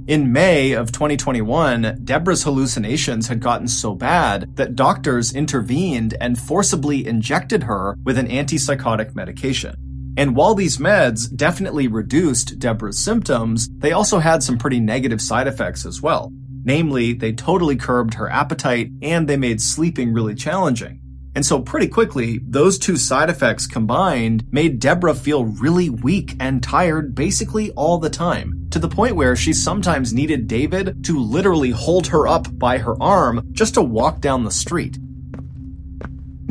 In 0.07 0.31
May 0.31 0.73
of 0.73 0.91
2021, 0.91 2.01
Deborah's 2.03 2.43
hallucinations 2.43 3.27
had 3.27 3.39
gotten 3.39 3.67
so 3.67 3.95
bad 3.95 4.55
that 4.57 4.75
doctors 4.75 5.33
intervened 5.33 6.15
and 6.19 6.39
forcibly 6.39 7.07
injected 7.07 7.63
her 7.63 7.95
with 8.03 8.17
an 8.17 8.27
antipsychotic 8.27 9.15
medication. 9.15 9.75
And 10.17 10.35
while 10.35 10.55
these 10.55 10.77
meds 10.77 11.33
definitely 11.35 11.87
reduced 11.87 12.59
Deborah's 12.59 12.99
symptoms, 12.99 13.69
they 13.77 13.91
also 13.91 14.19
had 14.19 14.43
some 14.43 14.57
pretty 14.57 14.79
negative 14.79 15.21
side 15.21 15.47
effects 15.47 15.85
as 15.85 16.01
well. 16.01 16.31
Namely, 16.63 17.13
they 17.13 17.33
totally 17.33 17.75
curbed 17.75 18.15
her 18.15 18.29
appetite 18.29 18.89
and 19.01 19.27
they 19.27 19.37
made 19.37 19.61
sleeping 19.61 20.13
really 20.13 20.35
challenging. 20.35 20.99
And 21.33 21.45
so 21.45 21.61
pretty 21.61 21.87
quickly, 21.87 22.41
those 22.45 22.77
two 22.77 22.97
side 22.97 23.29
effects 23.29 23.65
combined 23.65 24.43
made 24.51 24.79
Deborah 24.79 25.15
feel 25.15 25.45
really 25.45 25.89
weak 25.89 26.35
and 26.41 26.61
tired 26.61 27.15
basically 27.15 27.71
all 27.71 27.97
the 27.97 28.09
time, 28.09 28.67
to 28.71 28.79
the 28.79 28.89
point 28.89 29.15
where 29.15 29.35
she 29.35 29.53
sometimes 29.53 30.13
needed 30.13 30.47
David 30.47 31.05
to 31.05 31.17
literally 31.17 31.71
hold 31.71 32.07
her 32.07 32.27
up 32.27 32.47
by 32.59 32.79
her 32.79 33.01
arm 33.01 33.47
just 33.53 33.75
to 33.75 33.81
walk 33.81 34.19
down 34.19 34.43
the 34.43 34.51
street. 34.51 34.97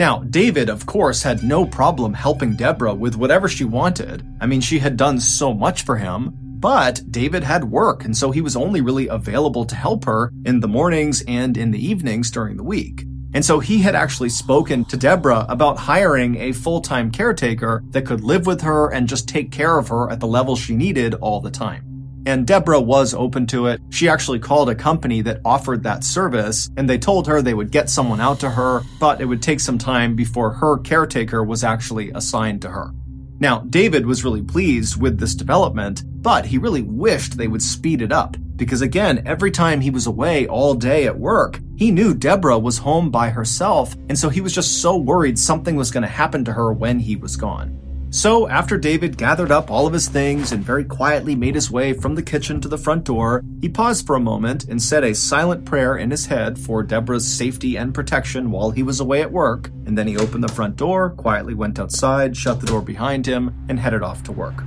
Now, 0.01 0.21
David, 0.21 0.71
of 0.71 0.87
course, 0.87 1.23
had 1.23 1.43
no 1.43 1.67
problem 1.67 2.15
helping 2.15 2.57
Deborah 2.57 2.95
with 2.95 3.17
whatever 3.17 3.49
she 3.49 3.65
wanted. 3.65 4.27
I 4.41 4.47
mean, 4.47 4.63
she 4.63 4.79
had 4.79 4.97
done 4.97 5.21
so 5.21 5.53
much 5.53 5.83
for 5.83 5.99
him, 5.99 6.33
but 6.41 7.03
David 7.11 7.45
had 7.45 7.65
work, 7.65 8.07
and 8.07 8.17
so 8.17 8.31
he 8.31 8.41
was 8.41 8.57
only 8.57 8.81
really 8.81 9.09
available 9.09 9.67
to 9.67 9.75
help 9.75 10.07
her 10.07 10.33
in 10.47 10.61
the 10.61 10.69
mornings 10.69 11.23
and 11.29 11.55
in 11.55 11.71
the 11.71 11.87
evenings 11.87 12.31
during 12.31 12.57
the 12.57 12.63
week. 12.63 13.05
And 13.35 13.45
so 13.45 13.61
he 13.61 13.81
had 13.81 13.95
actually 13.95 14.31
spoken 14.31 14.87
to 14.87 14.97
Deborah 14.97 15.45
about 15.51 15.77
hiring 15.77 16.37
a 16.37 16.53
full-time 16.53 17.11
caretaker 17.11 17.85
that 17.91 18.07
could 18.07 18.25
live 18.25 18.47
with 18.47 18.63
her 18.63 18.91
and 18.91 19.07
just 19.07 19.29
take 19.29 19.53
care 19.53 19.77
of 19.77 19.89
her 19.89 20.11
at 20.11 20.19
the 20.19 20.27
level 20.27 20.57
she 20.57 20.75
needed 20.75 21.13
all 21.17 21.43
the 21.43 21.51
time. 21.51 21.90
And 22.27 22.47
Deborah 22.47 22.81
was 22.81 23.15
open 23.15 23.47
to 23.49 23.67
it. 23.67 23.81
She 23.91 24.09
actually 24.09 24.39
called 24.39 24.69
a 24.69 24.75
company 24.75 25.23
that 25.23 25.41
offered 25.45 25.83
that 25.83 26.05
service, 26.05 26.71
and 26.77 26.89
they 26.89 26.99
told 26.99 27.27
her 27.27 27.41
they 27.41 27.55
would 27.55 27.71
get 27.71 27.89
someone 27.89 28.21
out 28.21 28.41
to 28.41 28.51
her, 28.51 28.83
but 28.99 29.21
it 29.21 29.25
would 29.25 29.43
take 29.43 29.61
some 29.61 29.79
time 29.79 30.15
before 30.15 30.51
her 30.51 30.79
caretaker 30.79 31.43
was 31.43 31.65
actually 31.65 32.11
assigned 32.11 32.63
to 32.63 32.71
her. 32.71 32.93
Now, 33.41 33.61
David 33.61 34.05
was 34.05 34.23
really 34.23 34.43
pleased 34.43 35.01
with 35.01 35.19
this 35.19 35.35
development, 35.35 36.03
but 36.23 36.45
he 36.45 36.59
really 36.59 36.83
wished 36.83 37.39
they 37.39 37.49
would 37.49 37.63
speed 37.63 38.03
it 38.03 38.13
up. 38.13 38.37
Because 38.57 38.83
again, 38.83 39.23
every 39.25 39.51
time 39.51 39.81
he 39.81 39.89
was 39.89 40.07
away 40.07 40.47
all 40.47 40.75
day 40.75 41.07
at 41.07 41.19
work, 41.19 41.59
he 41.77 41.91
knew 41.91 42.13
Deborah 42.13 42.59
was 42.59 42.77
home 42.77 43.11
by 43.11 43.31
herself, 43.31 43.95
and 44.11 44.19
so 44.19 44.29
he 44.29 44.43
was 44.43 44.55
just 44.55 44.83
so 44.83 44.99
worried 44.99 45.39
something 45.39 45.77
was 45.77 45.91
going 45.91 46.03
to 46.03 46.09
happen 46.09 46.45
to 46.45 46.53
her 46.53 46.71
when 46.71 46.99
he 46.99 47.17
was 47.17 47.37
gone. 47.39 47.81
So, 48.13 48.49
after 48.49 48.77
David 48.77 49.17
gathered 49.17 49.53
up 49.53 49.71
all 49.71 49.87
of 49.87 49.93
his 49.93 50.09
things 50.09 50.51
and 50.51 50.65
very 50.65 50.85
quietly 50.85 51.37
made 51.37 51.55
his 51.55 51.71
way 51.71 51.93
from 51.93 52.17
the 52.17 52.25
kitchen 52.25 52.61
to 52.61 52.67
the 52.67 52.77
front 52.77 53.05
door, 53.05 53.45
he 53.61 53.69
paused 53.69 54.05
for 54.05 54.17
a 54.17 54.21
moment 54.21 54.65
and 54.65 54.83
said 54.83 55.05
a 55.05 55.15
silent 55.15 55.65
prayer 55.65 55.97
in 55.97 56.11
his 56.11 56.27
head 56.27 56.59
for 56.59 56.83
Deborah's 56.83 57.33
safety 57.33 57.77
and 57.77 57.95
protection 57.95 58.51
while 58.51 58.73
he 58.73 58.83
was 58.83 58.99
away 58.99 59.23
at 59.23 59.31
work, 59.31 59.69
and 59.87 59.97
then 59.97 60.09
he 60.09 60.17
opened 60.17 60.43
the 60.43 60.49
front 60.49 60.75
door, 60.75 61.11
quietly 61.11 61.55
went 61.55 61.79
outside, 61.79 62.37
shut 62.37 62.59
the 62.59 62.67
door 62.67 62.83
behind 62.83 63.27
him, 63.27 63.55
and 63.69 63.79
headed 63.79 64.03
off 64.03 64.25
to 64.25 64.33
work. 64.33 64.65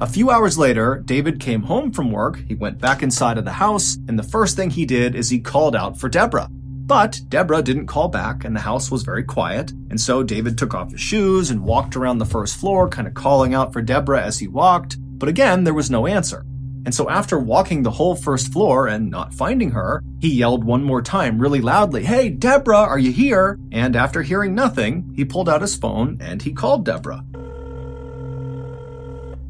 A 0.00 0.08
few 0.08 0.28
hours 0.28 0.58
later, 0.58 1.00
David 1.04 1.38
came 1.38 1.62
home 1.62 1.92
from 1.92 2.10
work, 2.10 2.40
he 2.48 2.54
went 2.56 2.80
back 2.80 3.04
inside 3.04 3.38
of 3.38 3.44
the 3.44 3.52
house, 3.52 3.96
and 4.08 4.18
the 4.18 4.24
first 4.24 4.56
thing 4.56 4.70
he 4.70 4.84
did 4.84 5.14
is 5.14 5.30
he 5.30 5.38
called 5.38 5.76
out 5.76 5.96
for 5.96 6.08
Deborah. 6.08 6.50
But 6.86 7.20
Deborah 7.28 7.62
didn't 7.62 7.88
call 7.88 8.06
back, 8.06 8.44
and 8.44 8.54
the 8.54 8.60
house 8.60 8.92
was 8.92 9.02
very 9.02 9.24
quiet. 9.24 9.72
And 9.90 10.00
so 10.00 10.22
David 10.22 10.56
took 10.56 10.72
off 10.72 10.92
his 10.92 11.00
shoes 11.00 11.50
and 11.50 11.64
walked 11.64 11.96
around 11.96 12.18
the 12.18 12.24
first 12.24 12.56
floor, 12.56 12.88
kind 12.88 13.08
of 13.08 13.14
calling 13.14 13.54
out 13.54 13.72
for 13.72 13.82
Deborah 13.82 14.22
as 14.22 14.38
he 14.38 14.46
walked. 14.46 14.96
But 15.00 15.28
again, 15.28 15.64
there 15.64 15.74
was 15.74 15.90
no 15.90 16.06
answer. 16.06 16.46
And 16.84 16.94
so 16.94 17.10
after 17.10 17.40
walking 17.40 17.82
the 17.82 17.90
whole 17.90 18.14
first 18.14 18.52
floor 18.52 18.86
and 18.86 19.10
not 19.10 19.34
finding 19.34 19.72
her, 19.72 20.04
he 20.20 20.32
yelled 20.32 20.62
one 20.62 20.84
more 20.84 21.02
time 21.02 21.40
really 21.40 21.60
loudly, 21.60 22.04
Hey, 22.04 22.28
Deborah, 22.28 22.76
are 22.76 23.00
you 23.00 23.10
here? 23.10 23.58
And 23.72 23.96
after 23.96 24.22
hearing 24.22 24.54
nothing, 24.54 25.12
he 25.16 25.24
pulled 25.24 25.48
out 25.48 25.62
his 25.62 25.74
phone 25.74 26.18
and 26.20 26.40
he 26.40 26.52
called 26.52 26.84
Deborah. 26.84 27.24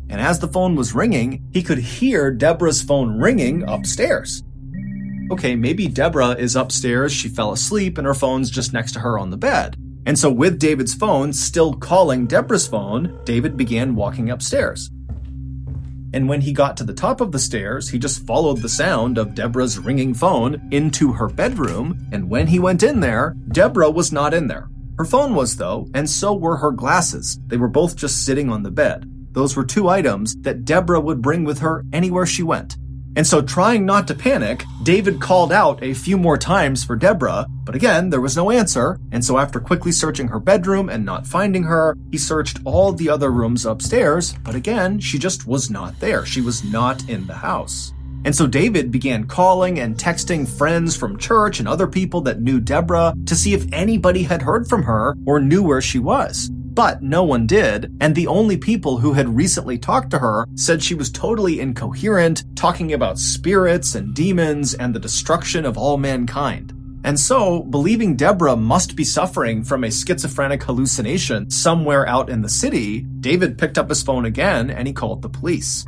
And 0.08 0.20
as 0.22 0.38
the 0.38 0.48
phone 0.48 0.74
was 0.74 0.94
ringing, 0.94 1.46
he 1.52 1.62
could 1.62 1.78
hear 1.78 2.30
Deborah's 2.30 2.80
phone 2.80 3.18
ringing 3.18 3.68
upstairs 3.68 4.42
okay, 5.30 5.56
maybe 5.56 5.88
Deborah 5.88 6.30
is 6.30 6.56
upstairs, 6.56 7.12
she 7.12 7.28
fell 7.28 7.52
asleep, 7.52 7.98
and 7.98 8.06
her 8.06 8.14
phone's 8.14 8.50
just 8.50 8.72
next 8.72 8.92
to 8.92 9.00
her 9.00 9.18
on 9.18 9.30
the 9.30 9.36
bed. 9.36 9.76
And 10.06 10.18
so, 10.18 10.30
with 10.30 10.58
David's 10.58 10.94
phone 10.94 11.32
still 11.32 11.74
calling 11.74 12.26
Deborah's 12.26 12.68
phone, 12.68 13.18
David 13.24 13.56
began 13.56 13.96
walking 13.96 14.30
upstairs. 14.30 14.90
And 16.12 16.28
when 16.28 16.40
he 16.40 16.52
got 16.52 16.76
to 16.76 16.84
the 16.84 16.94
top 16.94 17.20
of 17.20 17.32
the 17.32 17.38
stairs, 17.38 17.90
he 17.90 17.98
just 17.98 18.24
followed 18.24 18.62
the 18.62 18.68
sound 18.68 19.18
of 19.18 19.34
Deborah's 19.34 19.78
ringing 19.78 20.14
phone 20.14 20.66
into 20.70 21.12
her 21.12 21.28
bedroom. 21.28 22.08
And 22.12 22.30
when 22.30 22.46
he 22.46 22.58
went 22.58 22.82
in 22.82 23.00
there, 23.00 23.36
Deborah 23.48 23.90
was 23.90 24.12
not 24.12 24.32
in 24.32 24.46
there. 24.46 24.68
Her 24.96 25.04
phone 25.04 25.34
was, 25.34 25.56
though, 25.56 25.88
and 25.92 26.08
so 26.08 26.32
were 26.34 26.56
her 26.56 26.70
glasses. 26.70 27.38
They 27.48 27.58
were 27.58 27.68
both 27.68 27.96
just 27.96 28.24
sitting 28.24 28.48
on 28.48 28.62
the 28.62 28.70
bed. 28.70 29.12
Those 29.32 29.56
were 29.56 29.64
two 29.64 29.88
items 29.90 30.36
that 30.36 30.64
Deborah 30.64 31.00
would 31.00 31.20
bring 31.20 31.44
with 31.44 31.58
her 31.58 31.84
anywhere 31.92 32.24
she 32.24 32.42
went. 32.42 32.78
And 33.16 33.26
so, 33.26 33.40
trying 33.40 33.86
not 33.86 34.06
to 34.08 34.14
panic, 34.14 34.62
David 34.82 35.22
called 35.22 35.50
out 35.50 35.82
a 35.82 35.94
few 35.94 36.18
more 36.18 36.36
times 36.36 36.84
for 36.84 36.96
Deborah, 36.96 37.46
but 37.64 37.74
again, 37.74 38.10
there 38.10 38.20
was 38.20 38.36
no 38.36 38.50
answer. 38.50 39.00
And 39.10 39.24
so, 39.24 39.38
after 39.38 39.58
quickly 39.58 39.90
searching 39.90 40.28
her 40.28 40.38
bedroom 40.38 40.90
and 40.90 41.02
not 41.02 41.26
finding 41.26 41.62
her, 41.62 41.96
he 42.10 42.18
searched 42.18 42.60
all 42.66 42.92
the 42.92 43.08
other 43.08 43.30
rooms 43.30 43.64
upstairs, 43.64 44.34
but 44.44 44.54
again, 44.54 45.00
she 45.00 45.18
just 45.18 45.46
was 45.46 45.70
not 45.70 45.98
there. 45.98 46.26
She 46.26 46.42
was 46.42 46.62
not 46.62 47.08
in 47.08 47.26
the 47.26 47.34
house. 47.34 47.94
And 48.26 48.34
so 48.34 48.46
David 48.46 48.90
began 48.90 49.26
calling 49.26 49.78
and 49.78 49.96
texting 49.96 50.46
friends 50.46 50.96
from 50.96 51.16
church 51.16 51.58
and 51.58 51.68
other 51.68 51.86
people 51.86 52.20
that 52.22 52.40
knew 52.40 52.60
Deborah 52.60 53.14
to 53.24 53.36
see 53.36 53.54
if 53.54 53.72
anybody 53.72 54.24
had 54.24 54.42
heard 54.42 54.68
from 54.68 54.82
her 54.82 55.16
or 55.26 55.40
knew 55.40 55.62
where 55.62 55.80
she 55.80 55.98
was. 56.00 56.50
But 56.76 57.02
no 57.02 57.24
one 57.24 57.46
did, 57.46 57.96
and 58.02 58.14
the 58.14 58.26
only 58.26 58.58
people 58.58 58.98
who 58.98 59.14
had 59.14 59.34
recently 59.34 59.78
talked 59.78 60.10
to 60.10 60.18
her 60.18 60.46
said 60.56 60.82
she 60.82 60.94
was 60.94 61.10
totally 61.10 61.58
incoherent, 61.58 62.44
talking 62.54 62.92
about 62.92 63.18
spirits 63.18 63.94
and 63.94 64.14
demons 64.14 64.74
and 64.74 64.94
the 64.94 65.00
destruction 65.00 65.64
of 65.64 65.78
all 65.78 65.96
mankind. 65.96 66.74
And 67.02 67.18
so, 67.18 67.62
believing 67.62 68.14
Deborah 68.14 68.56
must 68.56 68.94
be 68.94 69.04
suffering 69.04 69.64
from 69.64 69.84
a 69.84 69.90
schizophrenic 69.90 70.62
hallucination 70.62 71.50
somewhere 71.50 72.06
out 72.06 72.28
in 72.28 72.42
the 72.42 72.48
city, 72.50 73.06
David 73.20 73.56
picked 73.56 73.78
up 73.78 73.88
his 73.88 74.02
phone 74.02 74.26
again 74.26 74.68
and 74.68 74.86
he 74.86 74.92
called 74.92 75.22
the 75.22 75.30
police. 75.30 75.86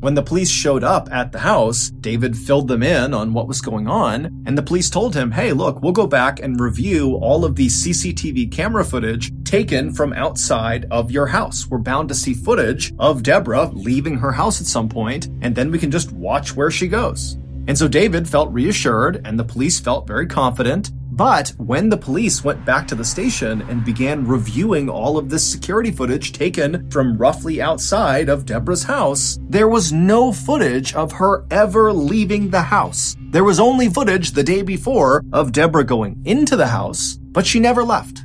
When 0.00 0.14
the 0.14 0.22
police 0.22 0.48
showed 0.48 0.82
up 0.82 1.12
at 1.12 1.30
the 1.30 1.40
house, 1.40 1.90
David 1.90 2.34
filled 2.34 2.68
them 2.68 2.82
in 2.82 3.12
on 3.12 3.34
what 3.34 3.46
was 3.46 3.60
going 3.60 3.86
on, 3.86 4.42
and 4.46 4.56
the 4.56 4.62
police 4.62 4.88
told 4.88 5.14
him, 5.14 5.30
hey, 5.30 5.52
look, 5.52 5.82
we'll 5.82 5.92
go 5.92 6.06
back 6.06 6.40
and 6.40 6.58
review 6.58 7.16
all 7.16 7.44
of 7.44 7.54
the 7.54 7.66
CCTV 7.66 8.50
camera 8.50 8.82
footage 8.82 9.30
taken 9.44 9.92
from 9.92 10.14
outside 10.14 10.86
of 10.90 11.10
your 11.10 11.26
house. 11.26 11.66
We're 11.66 11.78
bound 11.80 12.08
to 12.08 12.14
see 12.14 12.32
footage 12.32 12.94
of 12.98 13.22
Deborah 13.22 13.70
leaving 13.74 14.16
her 14.16 14.32
house 14.32 14.58
at 14.58 14.66
some 14.66 14.88
point, 14.88 15.26
and 15.42 15.54
then 15.54 15.70
we 15.70 15.78
can 15.78 15.90
just 15.90 16.12
watch 16.12 16.56
where 16.56 16.70
she 16.70 16.88
goes. 16.88 17.36
And 17.68 17.76
so 17.76 17.86
David 17.86 18.26
felt 18.26 18.50
reassured, 18.54 19.20
and 19.26 19.38
the 19.38 19.44
police 19.44 19.80
felt 19.80 20.06
very 20.06 20.26
confident, 20.26 20.92
but 21.10 21.48
when 21.58 21.88
the 21.88 21.96
police 21.96 22.44
went 22.44 22.64
back 22.64 22.86
to 22.88 22.94
the 22.94 23.04
station 23.04 23.62
and 23.62 23.84
began 23.84 24.26
reviewing 24.26 24.88
all 24.88 25.18
of 25.18 25.28
this 25.28 25.50
security 25.50 25.90
footage 25.90 26.32
taken 26.32 26.88
from 26.90 27.16
roughly 27.18 27.60
outside 27.60 28.28
of 28.28 28.46
Deborah's 28.46 28.84
house, 28.84 29.38
there 29.48 29.68
was 29.68 29.92
no 29.92 30.32
footage 30.32 30.94
of 30.94 31.12
her 31.12 31.44
ever 31.50 31.92
leaving 31.92 32.50
the 32.50 32.62
house. 32.62 33.16
There 33.30 33.44
was 33.44 33.58
only 33.58 33.88
footage 33.88 34.32
the 34.32 34.44
day 34.44 34.62
before 34.62 35.24
of 35.32 35.52
Deborah 35.52 35.84
going 35.84 36.22
into 36.24 36.56
the 36.56 36.68
house, 36.68 37.18
but 37.20 37.46
she 37.46 37.58
never 37.58 37.82
left. 37.82 38.24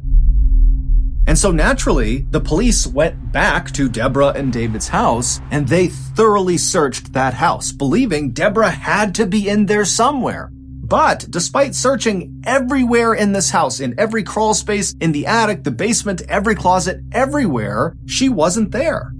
And 1.28 1.38
so 1.38 1.52
naturally, 1.52 2.28
the 2.30 2.40
police 2.40 2.86
went 2.86 3.32
back 3.32 3.72
to 3.72 3.90
Deborah 3.90 4.34
and 4.36 4.54
David's 4.54 4.90
house 4.90 5.42
and 5.50 5.68
they 5.68 5.88
thoroughly 5.88 6.58
searched 6.58 7.14
that 7.14 7.34
house, 7.34 7.72
believing 7.72 8.32
Deborah 8.32 8.70
had 8.70 9.16
to 9.16 9.26
be 9.26 9.50
in 9.50 9.66
there 9.66 9.86
somewhere. 9.86 10.52
But 10.88 11.26
despite 11.32 11.74
searching 11.74 12.44
everywhere 12.46 13.16
in 13.16 13.32
this 13.32 13.50
house, 13.50 13.80
in 13.80 14.00
every 14.00 14.22
crawl 14.22 14.54
space, 14.54 14.94
in 15.02 15.14
the 15.14 15.26
attic, 15.26 15.64
the 15.64 15.72
basement, 15.72 16.22
every 16.30 16.54
closet, 16.54 17.02
everywhere, 17.12 17.96
she 18.06 18.30
wasn't 18.30 18.72
there. 18.72 19.12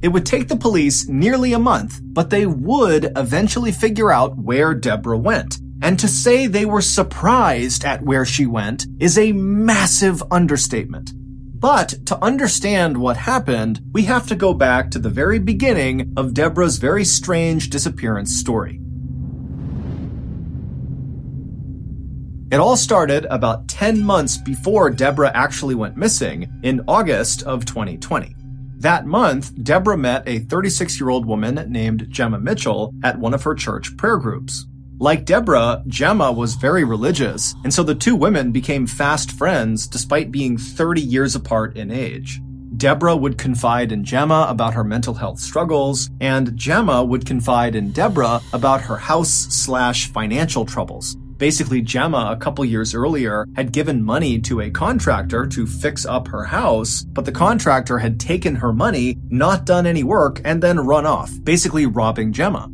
It 0.00 0.08
would 0.08 0.24
take 0.24 0.48
the 0.48 0.56
police 0.56 1.06
nearly 1.06 1.52
a 1.52 1.58
month, 1.58 2.00
but 2.02 2.30
they 2.30 2.46
would 2.46 3.12
eventually 3.14 3.72
figure 3.72 4.10
out 4.10 4.38
where 4.38 4.72
Deborah 4.72 5.18
went. 5.18 5.58
And 5.82 5.98
to 5.98 6.08
say 6.08 6.46
they 6.46 6.64
were 6.64 6.80
surprised 6.80 7.84
at 7.84 8.02
where 8.02 8.24
she 8.24 8.46
went 8.46 8.86
is 8.98 9.18
a 9.18 9.32
massive 9.32 10.22
understatement. 10.30 11.12
But 11.14 12.06
to 12.06 12.22
understand 12.24 12.96
what 12.96 13.18
happened, 13.18 13.82
we 13.92 14.04
have 14.04 14.26
to 14.28 14.34
go 14.34 14.54
back 14.54 14.90
to 14.92 14.98
the 14.98 15.10
very 15.10 15.38
beginning 15.38 16.14
of 16.16 16.32
Deborah's 16.32 16.78
very 16.78 17.04
strange 17.04 17.68
disappearance 17.68 18.34
story. 18.34 18.80
It 22.50 22.58
all 22.58 22.76
started 22.76 23.26
about 23.26 23.68
10 23.68 24.02
months 24.02 24.36
before 24.36 24.90
Deborah 24.90 25.30
actually 25.34 25.76
went 25.76 25.96
missing 25.96 26.50
in 26.64 26.82
August 26.88 27.44
of 27.44 27.64
2020. 27.64 28.34
That 28.78 29.06
month, 29.06 29.52
Deborah 29.62 29.96
met 29.96 30.24
a 30.26 30.40
36 30.40 30.98
year 30.98 31.10
old 31.10 31.26
woman 31.26 31.64
named 31.70 32.10
Gemma 32.10 32.40
Mitchell 32.40 32.92
at 33.04 33.20
one 33.20 33.34
of 33.34 33.44
her 33.44 33.54
church 33.54 33.96
prayer 33.96 34.16
groups. 34.16 34.66
Like 34.98 35.26
Deborah, 35.26 35.84
Gemma 35.86 36.32
was 36.32 36.56
very 36.56 36.82
religious, 36.82 37.54
and 37.62 37.72
so 37.72 37.84
the 37.84 37.94
two 37.94 38.16
women 38.16 38.50
became 38.50 38.84
fast 38.84 39.30
friends 39.30 39.86
despite 39.86 40.32
being 40.32 40.58
30 40.58 41.00
years 41.00 41.36
apart 41.36 41.76
in 41.76 41.92
age. 41.92 42.40
Deborah 42.76 43.16
would 43.16 43.38
confide 43.38 43.92
in 43.92 44.02
Gemma 44.02 44.46
about 44.48 44.74
her 44.74 44.82
mental 44.82 45.14
health 45.14 45.38
struggles, 45.38 46.10
and 46.20 46.56
Gemma 46.56 47.04
would 47.04 47.24
confide 47.24 47.76
in 47.76 47.92
Deborah 47.92 48.40
about 48.52 48.80
her 48.80 48.96
house 48.96 49.30
slash 49.30 50.10
financial 50.10 50.64
troubles. 50.64 51.16
Basically, 51.40 51.80
Gemma, 51.80 52.28
a 52.30 52.36
couple 52.36 52.66
years 52.66 52.94
earlier, 52.94 53.46
had 53.56 53.72
given 53.72 54.04
money 54.04 54.38
to 54.40 54.60
a 54.60 54.70
contractor 54.70 55.46
to 55.46 55.66
fix 55.66 56.04
up 56.04 56.28
her 56.28 56.44
house, 56.44 57.02
but 57.02 57.24
the 57.24 57.32
contractor 57.32 57.98
had 57.98 58.20
taken 58.20 58.54
her 58.54 58.74
money, 58.74 59.16
not 59.30 59.64
done 59.64 59.86
any 59.86 60.04
work, 60.04 60.42
and 60.44 60.62
then 60.62 60.78
run 60.78 61.06
off, 61.06 61.32
basically 61.42 61.86
robbing 61.86 62.30
Gemma. 62.30 62.68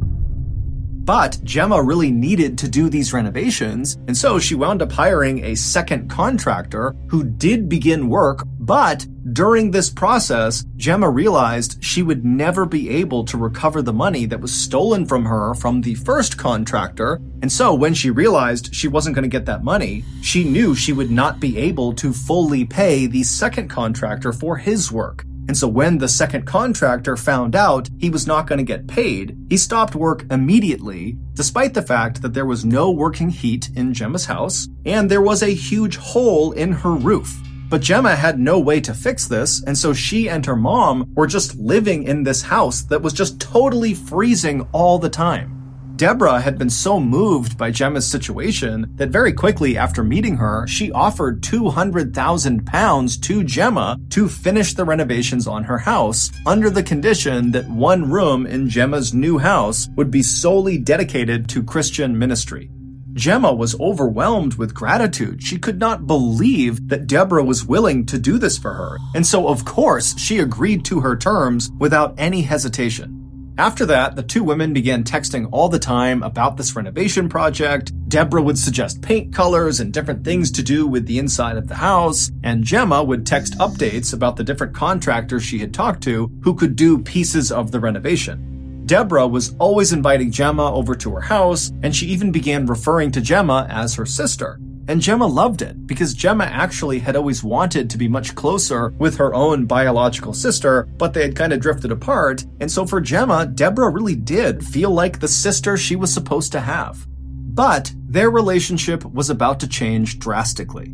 But 1.07 1.39
Gemma 1.45 1.81
really 1.81 2.11
needed 2.11 2.59
to 2.59 2.69
do 2.69 2.89
these 2.89 3.13
renovations, 3.13 3.97
and 4.09 4.17
so 4.17 4.41
she 4.41 4.57
wound 4.57 4.83
up 4.83 4.91
hiring 4.91 5.45
a 5.45 5.55
second 5.55 6.11
contractor 6.11 6.97
who 7.07 7.23
did 7.23 7.69
begin 7.69 8.09
work, 8.09 8.43
but 8.59 9.07
during 9.33 9.71
this 9.71 9.89
process, 9.89 10.65
Gemma 10.77 11.09
realized 11.09 11.83
she 11.83 12.03
would 12.03 12.25
never 12.25 12.67
be 12.67 12.91
able 12.91 13.25
to 13.27 13.37
recover 13.37 13.83
the 13.83 13.93
money 13.93 14.27
that 14.27 14.41
was 14.41 14.53
stolen 14.53 15.07
from 15.07 15.25
her 15.25 15.55
from 15.55 15.81
the 15.81 15.95
first 15.95 16.39
contractor, 16.39 17.21
and 17.41 17.53
so 17.53 17.73
when 17.73 17.95
she 17.95 18.11
realized 18.11 18.75
she 18.75 18.89
wasn't 18.89 19.15
going 19.15 19.23
to 19.23 19.29
get 19.29 19.47
that 19.47 19.63
money, 19.63 20.03
she 20.23 20.43
knew 20.43 20.75
she 20.75 20.93
would 20.93 21.13
not 21.13 21.39
be 21.39 21.57
able 21.57 21.93
to 21.93 22.13
fully 22.13 22.65
pay 22.65 23.07
the 23.07 23.23
second 23.23 23.69
contractor 23.69 24.33
for 24.33 24.57
his 24.57 24.91
work. 24.91 25.25
And 25.49 25.57
so 25.57 25.69
when 25.69 25.99
the 25.99 26.09
second 26.09 26.47
contractor 26.47 27.17
found 27.17 27.55
out 27.55 27.89
he 27.99 28.11
was 28.11 28.27
not 28.27 28.47
going 28.47 28.59
to 28.59 28.65
get 28.65 28.87
paid, 28.87 29.37
he 29.49 29.57
stopped 29.57 29.95
work 29.95 30.25
immediately, 30.31 31.17
despite 31.35 31.75
the 31.75 31.83
fact 31.83 32.23
that 32.23 32.35
there 32.35 32.47
was 32.47 32.65
no 32.65 32.91
working 32.91 33.31
heat 33.31 33.71
in 33.77 33.95
Gemma's 33.95 34.27
house 34.27 34.69
and 34.85 35.11
there 35.11 35.23
was 35.23 35.43
a 35.43 35.55
huge 35.55 35.97
hole 35.97 36.53
in 36.53 36.73
her 36.73 36.93
roof. 36.93 37.41
But 37.69 37.81
Gemma 37.81 38.15
had 38.15 38.39
no 38.39 38.61
way 38.61 38.81
to 38.83 38.95
fix 38.95 39.27
this, 39.27 39.63
and 39.65 39.77
so 39.77 39.93
she 39.93 40.29
and 40.29 40.47
her 40.47 40.55
mom 40.55 41.13
were 41.15 41.27
just 41.27 41.57
living 41.57 42.05
in 42.05 42.23
this 42.23 42.43
house 42.43 42.83
that 42.83 43.03
was 43.03 43.13
just 43.13 43.41
totally 43.41 43.93
freezing 43.93 44.69
all 44.73 45.01
the 45.01 45.11
time. 45.11 45.56
Deborah 45.97 46.41
had 46.41 46.59
been 46.59 46.69
so 46.69 47.01
moved 47.01 47.57
by 47.57 47.71
Gemma's 47.71 48.07
situation 48.07 48.87
that 48.97 49.09
very 49.09 49.33
quickly 49.33 49.79
after 49.79 50.05
meeting 50.05 50.37
her, 50.37 50.67
she 50.67 50.93
offered 50.93 51.43
200,000 51.43 52.67
pounds 52.67 53.17
to 53.17 53.43
Gemma 53.43 53.99
to 54.11 54.29
finish 54.29 54.75
the 54.75 54.85
renovations 54.85 55.47
on 55.47 55.65
her 55.65 55.79
house 55.79 56.31
under 56.45 56.69
the 56.69 56.83
condition 56.83 57.51
that 57.53 57.69
one 57.71 58.11
room 58.11 58.47
in 58.47 58.69
Gemma's 58.69 59.15
new 59.15 59.39
house 59.39 59.89
would 59.97 60.11
be 60.11 60.23
solely 60.23 60.77
dedicated 60.77 61.49
to 61.49 61.63
Christian 61.63 62.19
ministry. 62.19 62.71
Gemma 63.15 63.55
was 63.55 63.81
overwhelmed 63.81 64.55
with 64.55 64.75
gratitude. 64.75 65.43
She 65.43 65.57
could 65.57 65.79
not 65.79 66.07
believe 66.07 66.91
that 66.91 67.07
Deborah 67.07 67.43
was 67.43 67.65
willing 67.65 68.05
to 68.07 68.19
do 68.19 68.37
this 68.37 68.59
for 68.59 68.75
her. 68.75 68.99
And 69.15 69.27
so, 69.27 69.49
of 69.49 69.65
course, 69.65 70.19
she 70.19 70.41
agreed 70.41 70.85
to 70.85 71.01
her 71.01 71.17
terms 71.17 71.71
without 71.79 72.15
any 72.19 72.43
hesitation. 72.43 73.26
After 73.59 73.87
that, 73.87 74.17
the 74.17 74.23
two 74.23 74.45
women 74.45 74.75
began 74.75 75.03
texting 75.03 75.49
all 75.51 75.71
the 75.71 75.79
time 75.79 76.23
about 76.23 76.59
this 76.59 76.77
renovation 76.77 77.27
project. 77.27 77.91
Deborah 78.07 78.43
would 78.43 78.59
suggest 78.59 79.01
paint 79.01 79.33
colors 79.35 79.81
and 79.81 79.95
different 79.95 80.25
things 80.25 80.51
to 80.53 80.63
do 80.63 80.87
with 80.87 81.07
the 81.07 81.19
inside 81.19 81.57
of 81.57 81.67
the 81.67 81.77
house, 81.77 82.31
and 82.43 82.65
Gemma 82.65 83.03
would 83.03 83.25
text 83.25 83.57
updates 83.57 84.13
about 84.13 84.37
the 84.37 84.45
different 84.45 84.75
contractors 84.75 85.43
she 85.43 85.59
had 85.59 85.73
talked 85.73 86.03
to 86.03 86.31
who 86.43 86.55
could 86.55 86.77
do 86.77 86.99
pieces 86.99 87.51
of 87.51 87.71
the 87.71 87.81
renovation. 87.81 88.85
Deborah 88.85 89.27
was 89.27 89.55
always 89.59 89.91
inviting 89.91 90.31
Gemma 90.31 90.75
over 90.75 90.95
to 90.95 91.15
her 91.15 91.23
house, 91.23 91.73
and 91.83 91.97
she 91.97 92.07
even 92.07 92.31
began 92.31 92.67
referring 92.67 93.11
to 93.13 93.23
Gemma 93.23 93.67
as 93.71 93.95
her 93.95 94.07
sister. 94.07 94.61
And 94.89 95.01
Gemma 95.01 95.27
loved 95.27 95.63
it 95.63 95.87
because 95.87 96.15
Gemma 96.15 96.45
actually 96.45 97.01
had 97.01 97.17
always 97.17 97.43
wanted 97.43 97.91
to 97.91 97.99
be 97.99 98.07
much 98.07 98.37
closer 98.37 98.91
with 98.99 99.17
her 99.17 99.35
own 99.35 99.67
biological 99.67 100.33
sister, 100.33 100.85
but 100.97 101.13
they 101.13 101.23
had 101.23 101.35
kind 101.35 101.53
of 101.53 101.61
drifted 101.61 101.91
apart. 101.91 102.45
And 102.61 102.71
so 102.71 102.87
for 102.87 103.01
Gemma, 103.01 103.47
Deborah 103.47 103.91
really 103.91 104.15
did 104.15 104.65
feel 104.65 104.91
like 104.91 105.19
the 105.19 105.27
sister 105.27 105.77
she 105.77 105.97
was 105.97 106.15
supposed 106.15 106.53
to 106.53 106.61
have. 106.61 107.05
But 107.09 107.93
their 107.97 108.31
relationship 108.31 109.05
was 109.05 109.29
about 109.29 109.59
to 109.61 109.69
change 109.69 110.21
drastically. 110.21 110.93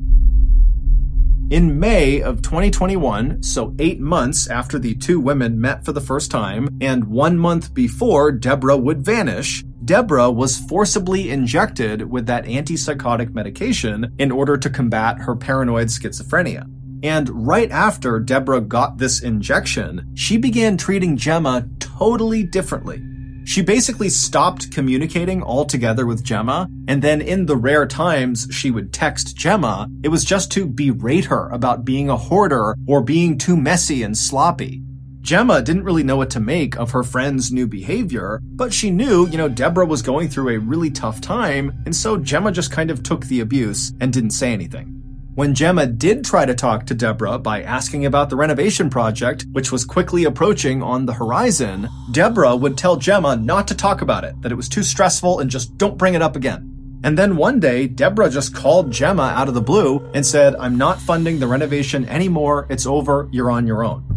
In 1.50 1.78
May 1.78 2.22
of 2.22 2.40
2021, 2.40 3.42
so 3.42 3.74
eight 3.78 4.00
months 4.00 4.48
after 4.48 4.78
the 4.78 4.94
two 4.94 5.20
women 5.20 5.60
met 5.60 5.84
for 5.84 5.92
the 5.92 6.00
first 6.00 6.30
time, 6.30 6.78
and 6.80 7.04
one 7.04 7.36
month 7.36 7.74
before 7.74 8.32
Deborah 8.32 8.78
would 8.78 9.04
vanish, 9.04 9.62
Deborah 9.84 10.30
was 10.30 10.60
forcibly 10.60 11.30
injected 11.30 12.10
with 12.10 12.26
that 12.26 12.44
antipsychotic 12.44 13.34
medication 13.34 14.14
in 14.18 14.30
order 14.30 14.56
to 14.56 14.70
combat 14.70 15.18
her 15.18 15.34
paranoid 15.34 15.88
schizophrenia. 15.88 16.68
And 17.02 17.28
right 17.30 17.70
after 17.70 18.20
Deborah 18.20 18.60
got 18.60 18.98
this 18.98 19.22
injection, 19.22 20.12
she 20.14 20.36
began 20.36 20.76
treating 20.76 21.16
Gemma 21.16 21.68
totally 21.80 22.44
differently. 22.44 23.02
She 23.44 23.60
basically 23.60 24.08
stopped 24.08 24.70
communicating 24.70 25.42
altogether 25.42 26.06
with 26.06 26.22
Gemma, 26.22 26.68
and 26.86 27.02
then 27.02 27.20
in 27.20 27.46
the 27.46 27.56
rare 27.56 27.86
times 27.86 28.46
she 28.52 28.70
would 28.70 28.92
text 28.92 29.36
Gemma, 29.36 29.88
it 30.04 30.08
was 30.10 30.24
just 30.24 30.52
to 30.52 30.64
berate 30.64 31.24
her 31.24 31.48
about 31.48 31.84
being 31.84 32.08
a 32.08 32.16
hoarder 32.16 32.76
or 32.86 33.02
being 33.02 33.36
too 33.36 33.56
messy 33.56 34.04
and 34.04 34.16
sloppy. 34.16 34.84
Gemma 35.22 35.62
didn't 35.62 35.84
really 35.84 36.02
know 36.02 36.16
what 36.16 36.30
to 36.30 36.40
make 36.40 36.76
of 36.76 36.90
her 36.90 37.04
friend's 37.04 37.52
new 37.52 37.68
behavior, 37.68 38.40
but 38.42 38.74
she 38.74 38.90
knew, 38.90 39.28
you 39.28 39.38
know, 39.38 39.48
Deborah 39.48 39.86
was 39.86 40.02
going 40.02 40.28
through 40.28 40.48
a 40.48 40.58
really 40.58 40.90
tough 40.90 41.20
time, 41.20 41.80
and 41.86 41.94
so 41.94 42.16
Gemma 42.16 42.50
just 42.50 42.72
kind 42.72 42.90
of 42.90 43.04
took 43.04 43.26
the 43.26 43.38
abuse 43.38 43.92
and 44.00 44.12
didn't 44.12 44.30
say 44.30 44.52
anything. 44.52 44.98
When 45.36 45.54
Gemma 45.54 45.86
did 45.86 46.24
try 46.24 46.44
to 46.44 46.56
talk 46.56 46.86
to 46.86 46.94
Deborah 46.94 47.38
by 47.38 47.62
asking 47.62 48.04
about 48.04 48.30
the 48.30 48.36
renovation 48.36 48.90
project, 48.90 49.46
which 49.52 49.70
was 49.70 49.84
quickly 49.84 50.24
approaching 50.24 50.82
on 50.82 51.06
the 51.06 51.14
horizon, 51.14 51.88
Deborah 52.10 52.56
would 52.56 52.76
tell 52.76 52.96
Gemma 52.96 53.36
not 53.36 53.68
to 53.68 53.76
talk 53.76 54.02
about 54.02 54.24
it, 54.24 54.34
that 54.42 54.50
it 54.50 54.56
was 54.56 54.68
too 54.68 54.82
stressful 54.82 55.38
and 55.38 55.48
just 55.48 55.78
don't 55.78 55.96
bring 55.96 56.14
it 56.14 56.20
up 56.20 56.34
again. 56.34 57.00
And 57.04 57.16
then 57.16 57.36
one 57.36 57.60
day, 57.60 57.86
Deborah 57.86 58.28
just 58.28 58.56
called 58.56 58.90
Gemma 58.90 59.22
out 59.36 59.46
of 59.46 59.54
the 59.54 59.62
blue 59.62 60.04
and 60.14 60.26
said, 60.26 60.56
I'm 60.56 60.76
not 60.76 61.00
funding 61.00 61.38
the 61.38 61.46
renovation 61.46 62.08
anymore. 62.08 62.66
It's 62.70 62.86
over. 62.86 63.28
You're 63.30 63.52
on 63.52 63.68
your 63.68 63.84
own. 63.84 64.11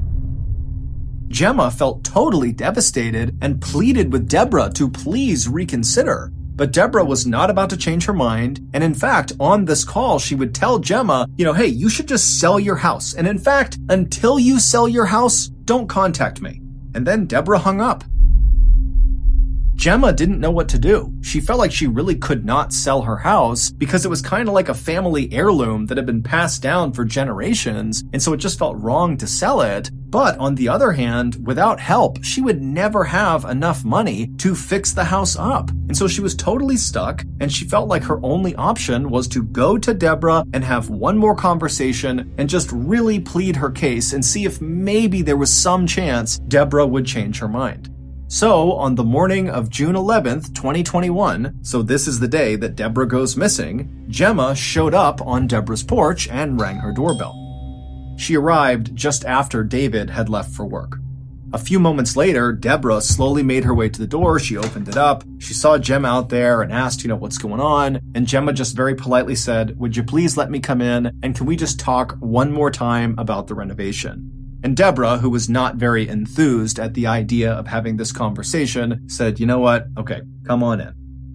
Gemma 1.28 1.72
felt 1.72 2.04
totally 2.04 2.52
devastated 2.52 3.38
and 3.42 3.62
pleaded 3.62 4.12
with 4.12 4.28
Deborah 4.28 4.72
to 4.76 4.90
please 4.90 5.48
reconsider. 5.48 6.32
But 6.56 6.72
Deborah 6.72 7.04
was 7.04 7.28
not 7.28 7.50
about 7.50 7.70
to 7.72 7.78
change 7.78 8.06
her 8.06 8.14
mind. 8.14 8.70
And 8.74 8.84
in 8.84 8.94
fact, 8.94 9.34
on 9.40 9.66
this 9.66 9.84
call, 9.84 10.20
she 10.20 10.36
would 10.36 10.56
tell 10.56 10.80
Gemma, 10.80 11.28
you 11.36 11.44
know, 11.44 11.52
hey, 11.52 11.68
you 11.68 11.90
should 11.90 12.08
just 12.08 12.40
sell 12.40 12.60
your 12.60 12.78
house. 12.78 13.14
And 13.14 13.28
in 13.28 13.38
fact, 13.38 13.78
until 13.90 14.40
you 14.40 14.60
sell 14.60 14.88
your 14.88 15.06
house, 15.06 15.48
don't 15.66 15.88
contact 15.88 16.42
me. 16.42 16.62
And 16.94 17.06
then 17.06 17.26
Deborah 17.26 17.60
hung 17.60 17.82
up. 17.82 18.06
Gemma 19.76 20.14
didn't 20.14 20.40
know 20.40 20.52
what 20.52 20.70
to 20.70 20.80
do. 20.80 21.14
She 21.22 21.42
felt 21.42 21.60
like 21.60 21.72
she 21.72 21.86
really 21.86 22.16
could 22.16 22.46
not 22.46 22.74
sell 22.74 23.02
her 23.02 23.18
house 23.18 23.70
because 23.70 24.06
it 24.06 24.10
was 24.10 24.22
kind 24.22 24.48
of 24.48 24.54
like 24.54 24.70
a 24.70 24.74
family 24.74 25.32
heirloom 25.32 25.86
that 25.88 25.98
had 25.98 26.06
been 26.06 26.24
passed 26.24 26.64
down 26.64 26.94
for 26.94 27.06
generations, 27.06 28.04
and 28.14 28.22
so 28.22 28.34
it 28.34 28.38
just 28.38 28.58
felt 28.58 28.78
wrong 28.78 29.18
to 29.18 29.28
sell 29.28 29.62
it. 29.62 29.92
But 30.10 30.38
on 30.38 30.56
the 30.56 30.70
other 30.70 30.94
hand, 30.94 31.46
without 31.46 31.80
help, 31.80 32.24
she 32.24 32.42
would 32.42 32.62
never 32.62 33.04
have 33.04 33.44
enough 33.44 33.84
money 33.84 34.28
to 34.38 34.56
fix 34.56 34.94
the 34.94 35.04
house 35.04 35.36
up. 35.36 35.70
And 35.70 35.96
so 35.96 36.08
she 36.08 36.22
was 36.22 36.36
totally 36.36 36.78
stuck, 36.78 37.24
and 37.42 37.52
she 37.52 37.66
felt 37.66 37.90
like 37.90 38.04
her 38.04 38.20
only 38.24 38.56
option 38.56 39.10
was 39.10 39.28
to 39.30 39.44
go 39.44 39.78
to 39.78 39.94
Deborah 39.94 40.46
and 40.54 40.64
have 40.64 40.90
one 40.90 41.18
more 41.18 41.36
conversation 41.36 42.34
and 42.38 42.50
just 42.50 42.72
really 42.72 43.20
plead 43.20 43.58
her 43.58 43.70
case 43.70 44.14
and 44.14 44.24
see 44.24 44.46
if 44.46 44.62
maybe 44.62 45.22
there 45.22 45.38
was 45.38 45.54
some 45.54 45.86
chance 45.86 46.40
Deborah 46.40 46.88
would 46.88 47.06
change 47.06 47.40
her 47.40 47.50
mind. 47.50 47.92
So, 48.28 48.72
on 48.72 48.96
the 48.96 49.04
morning 49.04 49.52
of 49.52 49.70
June 49.70 49.94
11th, 49.94 50.56
2021, 50.56 51.60
so 51.62 51.84
this 51.84 52.08
is 52.08 52.20
the 52.20 52.28
day 52.28 52.56
that 52.56 52.76
Deborah 52.76 53.08
goes 53.08 53.38
missing, 53.38 54.04
Gemma 54.10 54.56
showed 54.56 54.96
up 54.96 55.22
on 55.22 55.46
Deborah's 55.46 55.84
porch 55.84 56.28
and 56.30 56.60
rang 56.60 56.78
her 56.78 56.92
doorbell. 56.92 57.36
She 58.18 58.36
arrived 58.36 58.96
just 58.96 59.26
after 59.26 59.64
David 59.64 60.10
had 60.10 60.28
left 60.28 60.52
for 60.56 60.66
work. 60.66 60.98
A 61.54 61.60
few 61.60 61.80
moments 61.80 62.18
later, 62.18 62.52
Deborah 62.52 63.00
slowly 63.00 63.44
made 63.44 63.64
her 63.64 63.76
way 63.76 63.90
to 63.90 64.00
the 64.00 64.08
door. 64.08 64.40
She 64.40 64.58
opened 64.58 64.90
it 64.90 64.98
up. 64.98 65.24
She 65.38 65.54
saw 65.54 65.78
Gemma 65.78 66.08
out 66.08 66.30
there 66.30 66.64
and 66.64 66.74
asked, 66.74 67.04
you 67.04 67.10
know, 67.10 67.16
what's 67.16 67.38
going 67.38 67.62
on? 67.62 68.00
And 68.16 68.26
Gemma 68.26 68.54
just 68.54 68.76
very 68.76 68.96
politely 68.96 69.36
said, 69.36 69.78
Would 69.80 69.96
you 69.96 70.04
please 70.04 70.36
let 70.36 70.50
me 70.50 70.60
come 70.60 70.82
in? 70.82 71.12
And 71.22 71.36
can 71.36 71.46
we 71.46 71.56
just 71.56 71.80
talk 71.80 72.18
one 72.20 72.52
more 72.52 72.72
time 72.72 73.14
about 73.20 73.46
the 73.46 73.54
renovation? 73.54 74.35
And 74.66 74.76
Deborah, 74.76 75.20
who 75.20 75.30
was 75.30 75.48
not 75.48 75.76
very 75.76 76.10
enthused 76.10 76.80
at 76.80 76.96
the 76.96 77.06
idea 77.06 77.52
of 77.52 77.68
having 77.68 77.98
this 77.98 78.12
conversation, 78.12 79.08
said, 79.08 79.40
You 79.40 79.46
know 79.46 79.60
what? 79.60 79.86
Okay, 79.96 80.24
come 80.44 80.64
on 80.64 80.82
in. 80.82 80.92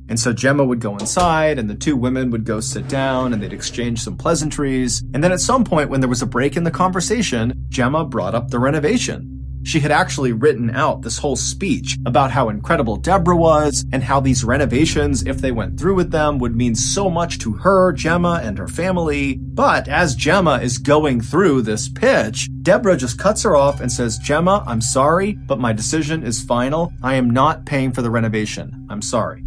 And 0.08 0.18
so 0.18 0.32
Gemma 0.32 0.64
would 0.64 0.80
go 0.80 0.96
inside, 0.96 1.56
and 1.56 1.70
the 1.70 1.76
two 1.76 1.94
women 1.94 2.30
would 2.32 2.42
go 2.42 2.58
sit 2.58 2.88
down, 2.88 3.32
and 3.32 3.40
they'd 3.40 3.52
exchange 3.52 4.02
some 4.02 4.16
pleasantries. 4.16 5.04
And 5.14 5.22
then 5.22 5.30
at 5.30 5.38
some 5.38 5.62
point, 5.62 5.90
when 5.90 6.00
there 6.00 6.08
was 6.08 6.22
a 6.22 6.26
break 6.26 6.56
in 6.56 6.64
the 6.64 6.72
conversation, 6.72 7.54
Gemma 7.68 8.04
brought 8.04 8.34
up 8.34 8.50
the 8.50 8.58
renovation. 8.58 9.39
She 9.62 9.80
had 9.80 9.90
actually 9.90 10.32
written 10.32 10.70
out 10.70 11.02
this 11.02 11.18
whole 11.18 11.36
speech 11.36 11.98
about 12.06 12.30
how 12.30 12.48
incredible 12.48 12.96
Deborah 12.96 13.36
was 13.36 13.84
and 13.92 14.02
how 14.02 14.20
these 14.20 14.42
renovations, 14.42 15.22
if 15.22 15.38
they 15.38 15.52
went 15.52 15.78
through 15.78 15.94
with 15.94 16.10
them, 16.10 16.38
would 16.38 16.56
mean 16.56 16.74
so 16.74 17.10
much 17.10 17.38
to 17.40 17.52
her, 17.52 17.92
Gemma, 17.92 18.40
and 18.42 18.56
her 18.58 18.68
family. 18.68 19.36
But 19.36 19.86
as 19.86 20.14
Gemma 20.14 20.60
is 20.62 20.78
going 20.78 21.20
through 21.20 21.62
this 21.62 21.88
pitch, 21.88 22.48
Deborah 22.62 22.96
just 22.96 23.18
cuts 23.18 23.42
her 23.42 23.54
off 23.54 23.80
and 23.80 23.92
says, 23.92 24.18
Gemma, 24.18 24.64
I'm 24.66 24.80
sorry, 24.80 25.32
but 25.34 25.60
my 25.60 25.72
decision 25.72 26.22
is 26.22 26.42
final. 26.42 26.92
I 27.02 27.14
am 27.14 27.30
not 27.30 27.66
paying 27.66 27.92
for 27.92 28.02
the 28.02 28.10
renovation. 28.10 28.86
I'm 28.88 29.02
sorry. 29.02 29.44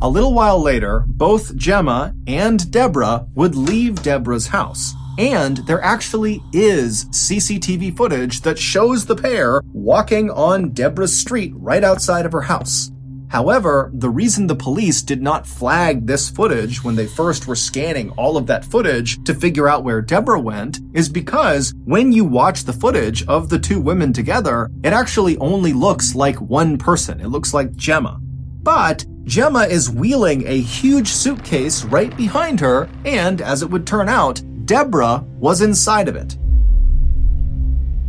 A 0.00 0.08
little 0.08 0.32
while 0.32 0.62
later, 0.62 1.04
both 1.08 1.56
Gemma 1.56 2.14
and 2.26 2.70
Deborah 2.70 3.26
would 3.34 3.56
leave 3.56 4.02
Deborah's 4.02 4.46
house. 4.46 4.94
And 5.18 5.58
there 5.66 5.82
actually 5.82 6.40
is 6.52 7.06
CCTV 7.06 7.96
footage 7.96 8.40
that 8.42 8.58
shows 8.58 9.04
the 9.04 9.16
pair 9.16 9.60
walking 9.72 10.30
on 10.30 10.70
Deborah's 10.70 11.18
street 11.18 11.52
right 11.56 11.82
outside 11.82 12.24
of 12.24 12.32
her 12.32 12.42
house. 12.42 12.92
However, 13.30 13.90
the 13.92 14.08
reason 14.08 14.46
the 14.46 14.54
police 14.54 15.02
did 15.02 15.20
not 15.20 15.46
flag 15.46 16.06
this 16.06 16.30
footage 16.30 16.82
when 16.82 16.94
they 16.94 17.06
first 17.06 17.46
were 17.46 17.56
scanning 17.56 18.10
all 18.12 18.36
of 18.38 18.46
that 18.46 18.64
footage 18.64 19.22
to 19.24 19.34
figure 19.34 19.68
out 19.68 19.84
where 19.84 20.00
Deborah 20.00 20.40
went 20.40 20.80
is 20.94 21.10
because 21.10 21.74
when 21.84 22.10
you 22.10 22.24
watch 22.24 22.64
the 22.64 22.72
footage 22.72 23.26
of 23.26 23.50
the 23.50 23.58
two 23.58 23.80
women 23.80 24.14
together, 24.14 24.70
it 24.82 24.94
actually 24.94 25.36
only 25.38 25.74
looks 25.74 26.14
like 26.14 26.40
one 26.40 26.78
person. 26.78 27.20
It 27.20 27.28
looks 27.28 27.52
like 27.52 27.76
Gemma. 27.76 28.18
But 28.62 29.04
Gemma 29.24 29.64
is 29.64 29.90
wheeling 29.90 30.46
a 30.46 30.60
huge 30.60 31.08
suitcase 31.08 31.84
right 31.84 32.16
behind 32.16 32.60
her, 32.60 32.88
and 33.04 33.42
as 33.42 33.62
it 33.62 33.68
would 33.68 33.86
turn 33.86 34.08
out, 34.08 34.40
Deborah 34.68 35.24
was 35.38 35.62
inside 35.62 36.08
of 36.08 36.14
it. 36.14 36.36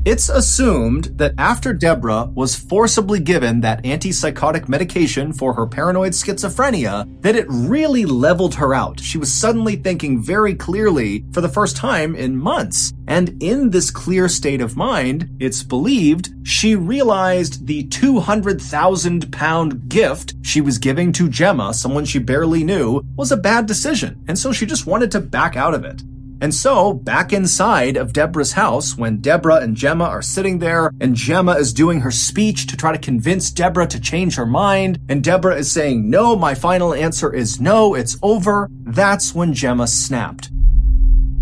It's 0.04 0.28
assumed 0.28 1.06
that 1.17 1.34
after 1.38 1.72
Deborah 1.72 2.30
was 2.36 2.58
forcibly 2.58 3.22
given 3.22 3.62
that 3.62 3.82
antipsychotic 3.84 4.67
medication 4.67 5.32
for 5.32 5.54
her 5.54 5.65
paranoid 5.65 6.12
schizophrenia, 6.12 7.08
that 7.22 7.38
it 7.38 7.45
really 7.48 8.06
leveled 8.06 8.56
her 8.56 8.74
out. 8.74 9.00
She 9.00 9.17
was 9.17 9.32
suddenly 9.32 9.78
thinking 9.78 10.22
very 10.22 10.54
clearly 10.54 11.24
for 11.32 11.39
the 11.39 11.48
first 11.48 11.78
time 11.78 12.13
in 12.13 12.36
months. 12.36 12.91
And 13.08 13.41
in 13.41 13.69
this 13.69 13.89
clear 13.89 14.28
state 14.28 14.60
of 14.60 14.76
mind, 14.76 15.30
it's 15.39 15.63
believed 15.63 16.34
she 16.43 16.76
realized 16.76 17.67
the 17.67 17.86
200,000 17.86 19.32
pound 19.32 19.88
gift 19.88 20.34
she 20.41 20.60
was 20.60 20.78
giving 20.78 21.13
to 21.13 21.30
Gemma, 21.30 21.74
someone 21.74 22.04
she 22.04 22.19
barely 22.19 22.65
knew, 22.65 23.02
was 23.15 23.32
a 23.32 23.38
bad 23.38 23.65
decision. 23.65 24.22
And 24.28 24.38
so 24.38 24.52
she 24.52 24.65
just 24.65 24.88
wanted 24.88 25.10
to 25.12 25.22
back 25.22 25.56
out 25.56 25.74
of 25.74 25.86
it. 25.86 26.04
And 26.41 26.54
so, 26.54 26.93
back 26.93 27.34
inside 27.34 27.97
of 27.97 28.13
Deborah's 28.13 28.54
house, 28.54 28.97
when 28.97 29.17
Deborah 29.17 29.58
and 29.58 29.75
Gemma 29.75 30.06
are 30.06 30.21
sitting 30.21 30.60
there, 30.60 30.91
and 31.02 31.15
Gemma 31.15 31.54
is 31.54 31.73
doing 31.73 31.99
her 32.02 32.12
speech 32.12 32.67
to 32.67 32.78
try 32.78 32.93
to 32.93 32.97
convince 32.97 33.52
Deborah 33.52 33.88
to 33.88 33.99
change 33.99 34.36
her 34.36 34.45
mind, 34.45 34.99
and 35.10 35.21
Deborah 35.21 35.58
is 35.58 35.69
saying, 35.69 36.10
No, 36.10 36.38
my 36.38 36.56
final 36.56 36.93
answer 36.93 37.34
is 37.34 37.60
no, 37.60 37.93
it's 37.93 38.17
over, 38.23 38.69
that's 38.86 39.36
when 39.36 39.54
Gemma 39.54 39.88
snapped. 39.88 40.49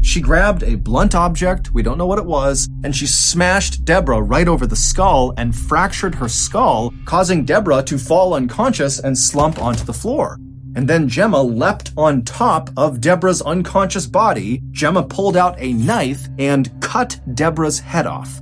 She 0.02 0.22
grabbed 0.22 0.64
a 0.64 0.76
blunt 0.76 1.14
object, 1.14 1.74
we 1.74 1.84
don't 1.84 1.98
know 1.98 2.06
what 2.06 2.18
it 2.18 2.26
was, 2.26 2.68
and 2.84 2.96
she 2.96 3.06
smashed 3.06 3.86
Deborah 3.86 4.22
right 4.22 4.48
over 4.48 4.66
the 4.66 4.76
skull 4.76 5.34
and 5.38 5.56
fractured 5.56 6.16
her 6.16 6.30
skull, 6.30 6.94
causing 7.06 7.46
Deborah 7.46 7.84
to 7.84 7.98
fall 7.98 8.34
unconscious 8.34 9.00
and 9.00 9.18
slump 9.18 9.62
onto 9.62 9.84
the 9.84 9.94
floor. 9.94 10.40
And 10.78 10.88
then 10.88 11.10
Gemma 11.10 11.42
leapt 11.42 11.92
on 11.98 12.22
top 12.22 12.70
of 12.78 13.02
Deborah's 13.02 13.42
unconscious 13.42 14.06
body. 14.06 14.62
Gemma 14.70 15.02
pulled 15.02 15.36
out 15.36 15.56
a 15.58 15.74
knife 15.74 16.28
and 16.38 16.70
cut 16.82 17.20
Deborah's 17.34 17.80
head 17.80 18.06
off. 18.06 18.40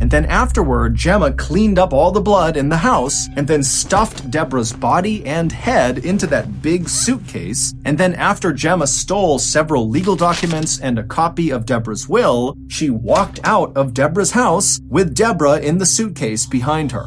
And 0.00 0.10
then 0.10 0.24
afterward, 0.24 0.94
Gemma 0.94 1.32
cleaned 1.32 1.78
up 1.78 1.92
all 1.92 2.12
the 2.12 2.22
blood 2.22 2.56
in 2.56 2.70
the 2.70 2.78
house 2.78 3.28
and 3.36 3.46
then 3.46 3.62
stuffed 3.62 4.30
Deborah's 4.30 4.72
body 4.72 5.22
and 5.26 5.52
head 5.52 5.98
into 5.98 6.26
that 6.28 6.62
big 6.62 6.88
suitcase. 6.88 7.74
And 7.84 7.98
then 7.98 8.14
after 8.14 8.50
Gemma 8.50 8.86
stole 8.86 9.38
several 9.38 9.90
legal 9.90 10.16
documents 10.16 10.80
and 10.80 10.98
a 10.98 11.04
copy 11.04 11.50
of 11.50 11.66
Deborah's 11.66 12.08
will, 12.08 12.56
she 12.68 12.88
walked 12.88 13.38
out 13.44 13.76
of 13.76 13.92
Deborah's 13.92 14.30
house 14.30 14.80
with 14.88 15.14
Deborah 15.14 15.58
in 15.58 15.76
the 15.76 15.84
suitcase 15.84 16.46
behind 16.46 16.90
her. 16.92 17.04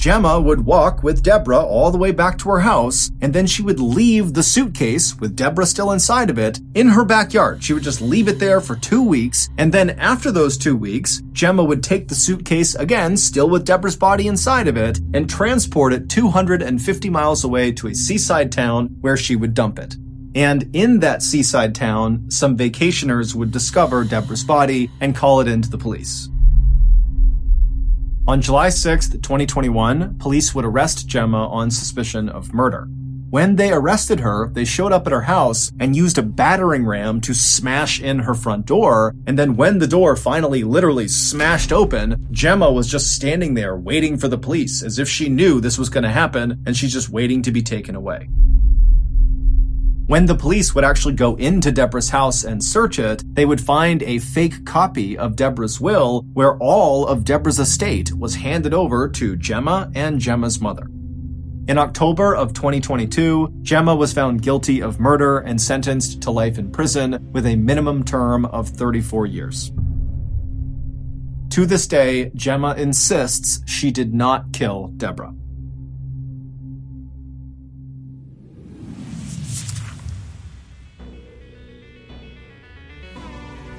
Gemma 0.00 0.40
would 0.40 0.64
walk 0.64 1.02
with 1.02 1.22
Deborah 1.22 1.60
all 1.62 1.90
the 1.90 1.98
way 1.98 2.10
back 2.10 2.38
to 2.38 2.48
her 2.48 2.60
house, 2.60 3.10
and 3.20 3.34
then 3.34 3.46
she 3.46 3.60
would 3.60 3.78
leave 3.78 4.32
the 4.32 4.42
suitcase, 4.42 5.14
with 5.20 5.36
Deborah 5.36 5.66
still 5.66 5.92
inside 5.92 6.30
of 6.30 6.38
it, 6.38 6.58
in 6.74 6.88
her 6.88 7.04
backyard. 7.04 7.62
She 7.62 7.74
would 7.74 7.82
just 7.82 8.00
leave 8.00 8.26
it 8.26 8.38
there 8.38 8.62
for 8.62 8.76
two 8.76 9.02
weeks, 9.02 9.50
and 9.58 9.70
then 9.70 9.90
after 9.90 10.32
those 10.32 10.56
two 10.56 10.74
weeks, 10.74 11.20
Gemma 11.32 11.62
would 11.62 11.82
take 11.82 12.08
the 12.08 12.14
suitcase 12.14 12.74
again, 12.76 13.14
still 13.18 13.50
with 13.50 13.66
Deborah's 13.66 13.94
body 13.94 14.26
inside 14.26 14.68
of 14.68 14.78
it, 14.78 14.98
and 15.12 15.28
transport 15.28 15.92
it 15.92 16.08
250 16.08 17.10
miles 17.10 17.44
away 17.44 17.70
to 17.72 17.88
a 17.88 17.94
seaside 17.94 18.50
town 18.50 18.96
where 19.02 19.18
she 19.18 19.36
would 19.36 19.52
dump 19.52 19.78
it. 19.78 19.96
And 20.34 20.74
in 20.74 21.00
that 21.00 21.22
seaside 21.22 21.74
town, 21.74 22.30
some 22.30 22.56
vacationers 22.56 23.34
would 23.34 23.50
discover 23.50 24.04
Deborah's 24.04 24.44
body 24.44 24.90
and 25.02 25.14
call 25.14 25.40
it 25.40 25.48
in 25.48 25.60
to 25.60 25.68
the 25.68 25.76
police. 25.76 26.30
On 28.30 28.40
July 28.40 28.68
6, 28.68 29.08
2021, 29.08 30.14
police 30.20 30.54
would 30.54 30.64
arrest 30.64 31.08
Gemma 31.08 31.48
on 31.48 31.68
suspicion 31.68 32.28
of 32.28 32.54
murder. 32.54 32.86
When 33.30 33.56
they 33.56 33.72
arrested 33.72 34.20
her, 34.20 34.50
they 34.50 34.64
showed 34.64 34.92
up 34.92 35.04
at 35.08 35.12
her 35.12 35.22
house 35.22 35.72
and 35.80 35.96
used 35.96 36.16
a 36.16 36.22
battering 36.22 36.86
ram 36.86 37.20
to 37.22 37.34
smash 37.34 38.00
in 38.00 38.20
her 38.20 38.34
front 38.34 38.66
door. 38.66 39.16
And 39.26 39.36
then 39.36 39.56
when 39.56 39.80
the 39.80 39.88
door 39.88 40.14
finally 40.14 40.62
literally 40.62 41.08
smashed 41.08 41.72
open, 41.72 42.28
Gemma 42.30 42.70
was 42.70 42.86
just 42.86 43.16
standing 43.16 43.54
there 43.54 43.76
waiting 43.76 44.16
for 44.16 44.28
the 44.28 44.38
police 44.38 44.84
as 44.84 45.00
if 45.00 45.08
she 45.08 45.28
knew 45.28 45.60
this 45.60 45.76
was 45.76 45.88
going 45.88 46.04
to 46.04 46.10
happen 46.10 46.62
and 46.66 46.76
she's 46.76 46.92
just 46.92 47.10
waiting 47.10 47.42
to 47.42 47.50
be 47.50 47.62
taken 47.62 47.96
away. 47.96 48.28
When 50.10 50.26
the 50.26 50.34
police 50.34 50.74
would 50.74 50.82
actually 50.82 51.14
go 51.14 51.36
into 51.36 51.70
Deborah's 51.70 52.08
house 52.08 52.42
and 52.42 52.64
search 52.64 52.98
it, 52.98 53.22
they 53.32 53.46
would 53.46 53.60
find 53.60 54.02
a 54.02 54.18
fake 54.18 54.64
copy 54.64 55.16
of 55.16 55.36
Deborah's 55.36 55.80
will 55.80 56.22
where 56.32 56.58
all 56.58 57.06
of 57.06 57.22
Deborah's 57.22 57.60
estate 57.60 58.12
was 58.12 58.34
handed 58.34 58.74
over 58.74 59.08
to 59.08 59.36
Gemma 59.36 59.88
and 59.94 60.18
Gemma's 60.18 60.60
mother. 60.60 60.88
In 61.68 61.78
October 61.78 62.34
of 62.34 62.54
2022, 62.54 63.60
Gemma 63.62 63.94
was 63.94 64.12
found 64.12 64.42
guilty 64.42 64.82
of 64.82 64.98
murder 64.98 65.38
and 65.38 65.60
sentenced 65.60 66.20
to 66.22 66.32
life 66.32 66.58
in 66.58 66.72
prison 66.72 67.30
with 67.30 67.46
a 67.46 67.54
minimum 67.54 68.02
term 68.02 68.46
of 68.46 68.68
34 68.68 69.26
years. 69.26 69.70
To 71.50 71.66
this 71.66 71.86
day, 71.86 72.32
Gemma 72.34 72.74
insists 72.76 73.62
she 73.64 73.92
did 73.92 74.12
not 74.12 74.52
kill 74.52 74.88
Deborah. 74.88 75.34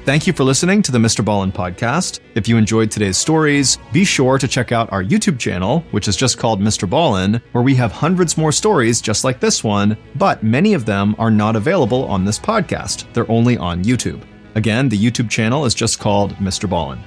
Thank 0.04 0.26
you 0.26 0.34
for 0.34 0.44
listening 0.44 0.82
to 0.82 0.92
the 0.92 0.98
Mr. 0.98 1.24
Ballen 1.24 1.54
podcast. 1.54 2.22
If 2.34 2.48
you 2.48 2.58
enjoyed 2.58 2.90
today's 2.90 3.20
stories, 3.20 3.78
be 3.94 4.04
sure 4.04 4.40
to 4.40 4.48
check 4.48 4.72
out 4.72 4.92
our 4.92 5.04
YouTube 5.04 5.38
channel, 5.38 5.82
which 5.92 6.08
is 6.08 6.16
just 6.16 6.40
called 6.40 6.60
Mr. 6.60 6.90
Ballen, 6.90 7.40
where 7.52 7.64
we 7.64 7.76
have 7.76 7.92
hundreds 7.92 8.36
more 8.36 8.52
stories 8.52 9.00
just 9.00 9.24
like 9.24 9.40
this 9.40 9.64
one, 9.64 9.96
but 10.16 10.42
many 10.42 10.74
of 10.74 10.86
them 10.86 11.16
are 11.20 11.30
not 11.30 11.56
available 11.56 12.06
on 12.06 12.26
this 12.26 12.40
podcast. 12.40 13.06
They're 13.14 13.30
only 13.30 13.58
on 13.58 13.84
YouTube. 13.84 14.24
Again, 14.56 14.90
the 14.90 14.98
YouTube 14.98 15.30
channel 15.30 15.66
is 15.66 15.76
just 15.76 16.00
called 16.00 16.34
Mr. 16.38 16.68
Ballen. 16.68 17.00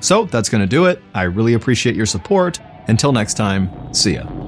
So 0.00 0.24
that's 0.24 0.48
going 0.48 0.62
to 0.62 0.66
do 0.66 0.86
it. 0.86 1.02
I 1.12 1.24
really 1.24 1.52
appreciate 1.52 1.96
your 1.96 2.06
support. 2.06 2.60
Until 2.88 3.12
next 3.12 3.34
time, 3.34 3.92
see 3.92 4.14
ya. 4.14 4.47